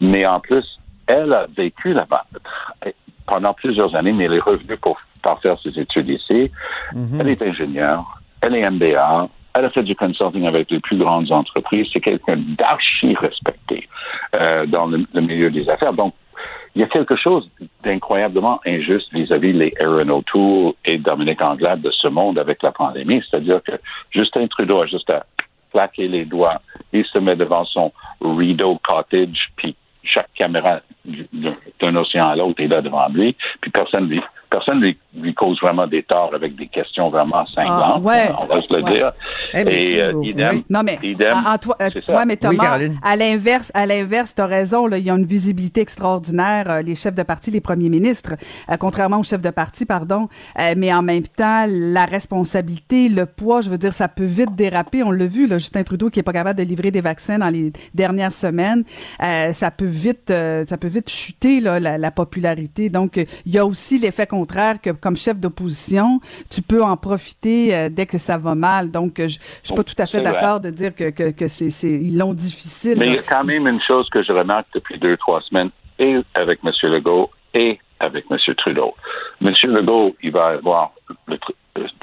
Mais 0.00 0.24
en 0.26 0.38
plus, 0.38 0.78
elle 1.06 1.32
a 1.32 1.46
vécu 1.56 1.92
là-bas 1.92 2.24
pendant 3.26 3.52
plusieurs 3.54 3.94
années, 3.96 4.12
mais 4.12 4.24
elle 4.24 4.34
est 4.34 4.40
revenue 4.40 4.76
pour, 4.76 4.98
faire 5.40 5.58
ses 5.60 5.78
études 5.78 6.08
ici. 6.08 6.50
Mhm. 6.92 7.20
Elle 7.20 7.28
est 7.28 7.42
ingénieure, 7.42 8.20
elle 8.40 8.56
est 8.56 8.68
MBA, 8.68 9.28
Elle 9.54 9.66
a 9.66 9.70
fait 9.70 9.82
du 9.82 9.94
consulting 9.94 10.46
avec 10.46 10.70
les 10.70 10.80
plus 10.80 10.96
grandes 10.96 11.30
entreprises. 11.30 11.88
C'est 11.92 12.00
quelqu'un 12.00 12.36
d'archi 12.36 13.14
respecté 13.14 13.88
euh, 14.36 14.66
dans 14.66 14.86
le, 14.86 15.06
milieu 15.20 15.50
des 15.50 15.68
affaires. 15.68 15.92
Donc, 15.92 16.14
il 16.74 16.80
y 16.80 16.84
a 16.84 16.88
quelque 16.88 17.16
chose 17.16 17.50
d'incroyablement 17.84 18.60
injuste 18.66 19.12
vis-à-vis 19.12 19.52
les 19.52 19.74
Aaron 19.78 20.08
O'Toole 20.08 20.72
et 20.86 20.96
Dominique 20.96 21.44
Anglade 21.44 21.82
de 21.82 21.90
ce 21.90 22.08
monde 22.08 22.38
avec 22.38 22.62
la 22.62 22.72
pandémie. 22.72 23.22
C'est-à-dire 23.28 23.62
que 23.62 23.72
Justin 24.10 24.46
Trudeau 24.46 24.80
a 24.80 24.86
juste 24.86 25.10
à 25.10 25.26
claquer 25.70 26.08
les 26.08 26.24
doigts. 26.24 26.60
Il 26.92 27.04
se 27.04 27.18
met 27.18 27.36
devant 27.36 27.64
son 27.66 27.92
Rideau 28.20 28.80
Cottage, 28.82 29.50
puis 29.56 29.76
chaque 30.04 30.32
caméra 30.34 30.80
d'un 31.04 31.96
océan 31.96 32.28
à 32.28 32.36
l'autre 32.36 32.62
est 32.62 32.68
là 32.68 32.80
devant 32.80 33.08
lui, 33.08 33.36
puis 33.60 33.70
personne 33.70 34.08
lui 34.08 34.20
personne 34.52 34.80
lui, 34.80 34.98
lui 35.14 35.34
cause 35.34 35.58
vraiment 35.60 35.86
des 35.86 36.02
torts 36.02 36.32
avec 36.34 36.54
des 36.56 36.66
questions 36.66 37.08
vraiment 37.08 37.44
cinglantes, 37.54 38.02
ah, 38.06 38.38
on 38.40 38.46
va 38.46 38.60
se 38.60 38.74
le 38.74 38.82
dire. 38.82 39.12
Eh, 39.54 39.94
et 39.94 40.02
euh, 40.02 40.12
idem, 40.22 40.62
non 40.68 40.82
mais 40.82 40.98
idem, 41.02 41.34
en, 41.34 41.56
toi, 41.56 41.76
euh, 41.80 41.90
mais 42.26 42.36
Thomas, 42.36 42.78
à 43.02 43.16
l'inverse, 43.16 43.72
à 43.74 43.86
l'inverse, 43.86 44.34
t'as 44.34 44.46
raison. 44.46 44.86
Là, 44.86 44.98
il 44.98 45.04
y 45.04 45.10
a 45.10 45.14
une 45.14 45.24
visibilité 45.24 45.80
extraordinaire. 45.80 46.70
Euh, 46.70 46.82
les 46.82 46.94
chefs 46.94 47.14
de 47.14 47.22
parti, 47.22 47.50
les 47.50 47.60
premiers 47.60 47.88
ministres, 47.88 48.34
contrairement 48.78 49.20
aux 49.20 49.22
chefs 49.22 49.42
de 49.42 49.50
parti, 49.50 49.86
pardon. 49.86 50.28
mais 50.76 50.92
en 50.92 51.02
même 51.02 51.24
temps, 51.24 51.64
la 51.66 52.04
responsabilité, 52.04 53.08
le 53.08 53.26
poids, 53.26 53.62
je 53.62 53.70
veux 53.70 53.78
dire, 53.78 53.92
ça 53.92 54.08
peut 54.08 54.24
vite 54.24 54.54
déraper. 54.54 55.02
On 55.02 55.10
l'a 55.10 55.26
vu, 55.26 55.46
là, 55.46 55.58
Justin 55.58 55.82
Trudeau 55.82 56.10
qui 56.10 56.20
est 56.20 56.22
pas 56.22 56.32
capable 56.32 56.58
de 56.58 56.64
livrer 56.64 56.90
des 56.90 57.00
vaccins 57.00 57.38
dans 57.38 57.48
les 57.48 57.72
dernières 57.94 58.32
semaines, 58.32 58.84
ça 59.18 59.70
peut 59.70 59.86
vite, 59.86 60.28
ça 60.30 60.76
peut 60.76 60.88
vite 60.88 61.08
chuter 61.08 61.60
là, 61.60 61.80
la, 61.80 61.96
la 61.96 62.10
popularité. 62.10 62.90
Donc, 62.90 63.16
il 63.16 63.54
y 63.54 63.58
a 63.58 63.64
aussi 63.64 63.98
l'effet 63.98 64.26
qu'on 64.26 64.41
contraire 64.42 64.76
que 64.84 64.90
comme 64.90 65.16
chef 65.16 65.36
d'opposition, 65.38 66.20
tu 66.54 66.60
peux 66.70 66.82
en 66.92 66.96
profiter 66.96 67.60
euh, 67.74 67.88
dès 67.96 68.06
que 68.12 68.18
ça 68.18 68.36
va 68.38 68.54
mal. 68.54 68.90
Donc, 68.90 69.12
je, 69.18 69.38
je 69.62 69.66
suis 69.68 69.74
pas 69.80 69.86
tout 69.90 70.00
à 70.04 70.06
fait 70.06 70.22
d'accord 70.28 70.58
de 70.66 70.70
dire 70.70 70.92
que, 70.94 71.10
que, 71.18 71.30
que 71.40 71.48
c'est, 71.48 71.70
ils 72.08 72.16
l'ont 72.20 72.34
difficile. 72.34 72.96
Mais 72.98 73.08
il 73.08 73.14
y 73.14 73.18
a 73.18 73.28
quand 73.34 73.44
même 73.44 73.66
une 73.74 73.82
chose 73.90 74.06
que 74.14 74.22
je 74.26 74.32
remarque 74.32 74.68
depuis 74.74 74.98
deux, 74.98 75.16
trois 75.24 75.40
semaines, 75.42 75.70
et 75.98 76.12
avec 76.34 76.56
M. 76.64 76.72
Legault 76.94 77.30
et 77.54 77.78
avec 78.00 78.24
M. 78.30 78.38
Trudeau. 78.56 78.94
M. 79.40 79.52
Legault, 79.76 80.16
il 80.22 80.32
va 80.32 80.46
avoir 80.58 80.92
le, 81.28 81.38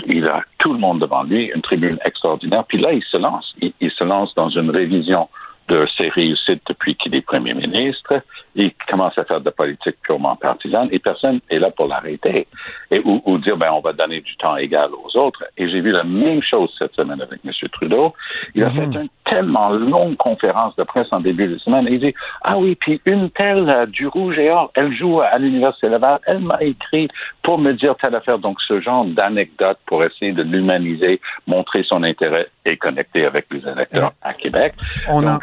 il 0.07 0.25
a 0.27 0.43
tout 0.59 0.73
le 0.73 0.79
monde 0.79 0.99
devant 1.01 1.23
lui, 1.23 1.51
une 1.53 1.61
tribune 1.61 1.97
extraordinaire. 2.05 2.63
Puis 2.65 2.79
là, 2.79 2.93
il 2.93 3.03
se 3.03 3.17
lance. 3.17 3.47
il 3.61 3.91
se 3.91 4.03
lance 4.03 4.33
dans 4.35 4.49
une 4.49 4.69
révision 4.69 5.27
de 5.69 5.87
ses 5.97 6.09
réussites 6.09 6.61
depuis 6.67 6.95
qu'il 6.95 7.15
est 7.15 7.21
premier 7.21 7.53
ministre. 7.53 8.21
Il 8.55 8.71
commence 8.89 9.17
à 9.17 9.23
faire 9.23 9.39
de 9.39 9.45
la 9.45 9.51
politique 9.51 9.95
purement 10.01 10.35
partisane 10.35 10.89
et 10.91 10.99
personne 10.99 11.39
n'est 11.49 11.59
là 11.59 11.69
pour 11.71 11.87
l'arrêter 11.87 12.47
et 12.91 13.01
ou, 13.05 13.37
dire 13.37 13.57
ben 13.57 13.71
on 13.71 13.79
va 13.79 13.93
donner 13.93 14.21
du 14.21 14.35
temps 14.37 14.57
égal 14.57 14.89
aux 14.91 15.15
autres. 15.17 15.43
Et 15.57 15.69
j'ai 15.69 15.81
vu 15.81 15.91
la 15.91 16.03
même 16.03 16.41
chose 16.41 16.73
cette 16.77 16.95
semaine 16.95 17.21
avec 17.21 17.39
M. 17.45 17.51
Trudeau. 17.71 18.13
Il 18.55 18.63
a 18.63 18.69
mhm. 18.69 18.75
fait 18.75 18.99
une 18.99 19.09
tellement 19.29 19.69
longue 19.69 20.17
conférence 20.17 20.75
de 20.75 20.83
presse 20.83 21.07
en 21.11 21.19
début 21.19 21.47
de 21.47 21.57
semaine. 21.57 21.87
Et 21.87 21.93
il 21.93 21.99
dit 21.99 22.13
ah 22.43 22.57
oui 22.57 22.75
puis 22.75 23.01
une 23.05 23.29
telle 23.29 23.69
euh, 23.69 23.85
du 23.85 24.07
rouge 24.07 24.37
et 24.37 24.49
or, 24.49 24.71
elle 24.75 24.95
joue 24.95 25.21
à 25.21 25.37
l'université 25.37 25.89
Laval. 25.89 26.19
Elle 26.25 26.39
m'a 26.39 26.61
écrit 26.61 27.07
pour 27.43 27.57
me 27.57 27.73
dire 27.73 27.95
telle 28.01 28.15
affaire. 28.15 28.39
Donc 28.39 28.59
ce 28.67 28.81
genre 28.81 29.05
d'anecdote 29.05 29.77
pour 29.85 30.03
essayer 30.03 30.31
de 30.31 30.43
l'humaniser, 30.43 31.21
montrer 31.47 31.83
son 31.83 32.03
intérêt 32.03 32.47
et 32.65 32.77
connecter 32.77 33.25
avec 33.25 33.45
les 33.51 33.67
électeurs 33.67 34.11
à 34.21 34.33
Québec. 34.33 34.73
On 35.07 35.25
a, 35.25 35.39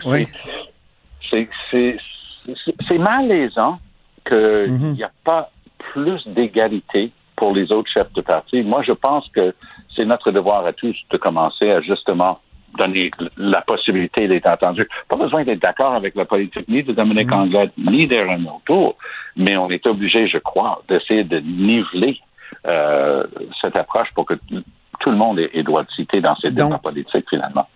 c'est 1.31 2.99
malaisant 2.99 3.79
qu'il 4.27 4.37
mhm. 4.69 4.93
n'y 4.93 5.03
a 5.03 5.11
pas 5.25 5.51
plus 5.79 6.27
d'égalité 6.29 7.13
pour 7.37 7.55
les 7.55 7.71
autres 7.71 7.91
chefs 7.93 8.13
de 8.13 8.23
parti. 8.23 8.63
Moi, 8.63 8.83
je 8.83 8.93
pense 8.93 9.29
que 9.29 9.55
c'est 9.95 10.05
notre 10.05 10.31
devoir 10.31 10.65
à 10.67 10.73
tous 10.73 10.97
de 11.11 11.17
commencer 11.17 11.71
à 11.71 11.81
justement 11.81 12.41
donner 12.77 13.11
la 13.37 13.61
possibilité 13.63 14.29
d'être 14.29 14.47
entendu. 14.47 14.87
Pas 15.09 15.17
besoin 15.17 15.45
d'être 15.45 15.61
d'accord 15.61 15.95
avec 15.95 16.15
la 16.15 16.25
politique 16.25 16.69
ni 16.69 16.83
de 16.83 16.93
Dominique 16.93 17.31
mmh. 17.31 17.35
Anglade 17.35 17.71
ni 17.79 18.07
d'Aaron 18.07 18.45
O'Toole, 18.45 18.95
mais 19.37 19.57
on 19.57 19.71
est 19.71 19.87
obligé, 19.87 20.29
je 20.29 20.39
crois, 20.39 20.83
d'essayer 20.89 21.25
de 21.25 21.39
niveler 21.39 22.19
euh, 22.69 23.25
cette 23.63 23.79
approche 23.79 24.09
pour 24.15 24.27
que 24.27 24.35
tout 25.01 25.11
le 25.11 25.17
monde 25.17 25.39
ait, 25.39 25.63
droit 25.63 25.83
de 25.83 25.91
citer 25.91 26.21
dans 26.21 26.37
ces 26.37 26.51
débats 26.51 26.79
politiques, 26.79 27.27
finalement 27.29 27.67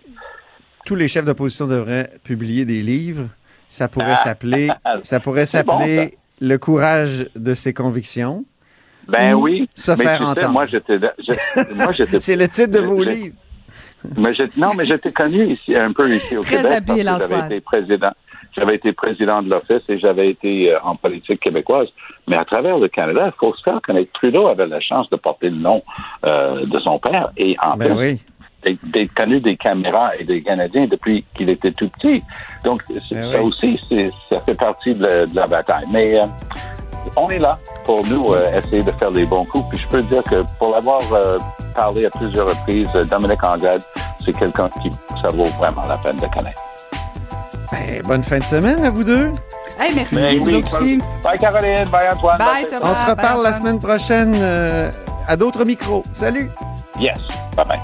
tous 0.85 0.95
les 0.95 1.07
chefs 1.07 1.25
d'opposition 1.25 1.67
devraient 1.67 2.09
publier 2.23 2.65
des 2.65 2.81
livres. 2.81 3.27
Ça 3.69 3.87
pourrait 3.87 4.13
ah. 4.13 4.23
s'appeler, 4.23 4.69
ça 5.03 5.19
pourrait 5.19 5.45
s'appeler 5.45 6.15
Le 6.39 6.57
courage 6.57 7.27
de 7.35 7.53
ses 7.53 7.73
convictions. 7.73 8.45
Ben 9.07 9.33
oui. 9.33 9.69
Se 9.75 9.95
faire 9.95 10.21
entendre. 10.21 10.51
Moi, 10.51 10.65
j'étais, 10.65 10.99
C'est 12.19 12.35
le 12.35 12.47
titre 12.47 12.71
de 12.71 12.79
vos 12.79 13.03
livres. 13.03 13.35
Mais 14.17 14.31
non, 14.57 14.73
mais 14.75 14.85
j'étais 14.85 15.11
connu 15.11 15.53
ici, 15.53 15.75
un 15.75 15.91
peu 15.93 16.09
ici 16.09 16.37
au 16.37 16.41
Québec. 16.41 16.65
Habile, 16.71 17.05
parce 17.05 17.27
que 17.27 17.33
j'avais 17.33 17.45
été 17.45 17.61
président. 17.61 18.11
J'avais 18.53 18.75
été 18.75 18.91
président 18.91 19.41
de 19.41 19.49
l'Office 19.49 19.83
et 19.87 19.97
j'avais 19.97 20.29
été 20.29 20.73
euh, 20.73 20.79
en 20.83 20.95
politique 20.95 21.39
québécoise. 21.39 21.87
Mais 22.27 22.37
à 22.37 22.43
travers 22.43 22.77
le 22.79 22.89
Canada, 22.89 23.27
il 23.27 23.39
faut 23.39 23.53
se 23.53 23.63
faire 23.63 23.81
connaître. 23.81 24.11
Trudeau 24.13 24.47
avait 24.47 24.67
la 24.67 24.81
chance 24.81 25.09
de 25.09 25.15
porter 25.15 25.49
le 25.49 25.57
nom 25.57 25.83
euh, 26.25 26.65
de 26.65 26.79
son 26.79 26.99
père. 26.99 27.31
Et 27.37 27.55
en 27.63 27.77
ben 27.77 27.97
oui 27.97 28.19
d'être 28.63 29.13
connu 29.13 29.39
des 29.39 29.57
caméras 29.57 30.11
et 30.17 30.23
des 30.23 30.41
Canadiens 30.41 30.87
depuis 30.87 31.25
qu'il 31.35 31.49
était 31.49 31.71
tout 31.71 31.89
petit. 31.89 32.21
Donc, 32.63 32.83
ben 32.89 33.31
ça 33.31 33.41
aussi, 33.41 33.79
ça 34.29 34.39
fait 34.41 34.57
partie 34.57 34.91
de 34.91 35.33
la, 35.33 35.47
bataille. 35.47 35.85
Mais 35.91 36.21
euh, 36.21 36.25
on 37.15 37.29
est 37.29 37.39
là 37.39 37.59
pour 37.85 38.05
nous 38.05 38.33
euh, 38.33 38.57
essayer 38.57 38.83
de 38.83 38.91
faire 38.93 39.11
les 39.11 39.25
bons 39.25 39.45
coups. 39.45 39.65
Puis 39.69 39.79
je 39.79 39.87
peux 39.87 40.01
dire 40.03 40.23
que 40.23 40.43
pour 40.59 40.71
l'avoir 40.71 41.01
euh, 41.13 41.37
parlé 41.75 42.05
à 42.05 42.09
plusieurs 42.09 42.47
reprises, 42.47 42.87
Dominique 43.09 43.43
Anglade, 43.43 43.81
c'est 44.25 44.33
quelqu'un 44.33 44.69
qui 44.81 44.91
ça 45.21 45.29
vaut 45.29 45.43
vraiment 45.59 45.83
la 45.87 45.97
peine 45.97 46.17
de 46.17 46.27
connaître. 46.27 46.61
Ben, 47.71 48.01
bonne 48.03 48.23
fin 48.23 48.39
de 48.39 48.43
semaine 48.43 48.83
à 48.83 48.89
vous 48.89 49.03
deux. 49.03 49.31
Hey, 49.79 49.95
merci, 49.95 50.15
ben 50.15 50.63
aussi. 50.63 50.99
Bye 51.23 51.39
Caroline, 51.39 51.85
bye 51.85 52.09
Antoine. 52.13 52.37
Bye, 52.37 52.67
On 52.81 52.93
se 52.93 53.09
reparle 53.09 53.41
la 53.43 53.53
semaine 53.53 53.79
prochaine 53.79 54.35
à 55.27 55.35
d'autres 55.35 55.65
micros. 55.65 56.03
Salut. 56.13 56.51
Yes. 56.99 57.17
Bye 57.55 57.65
bye. 57.65 57.79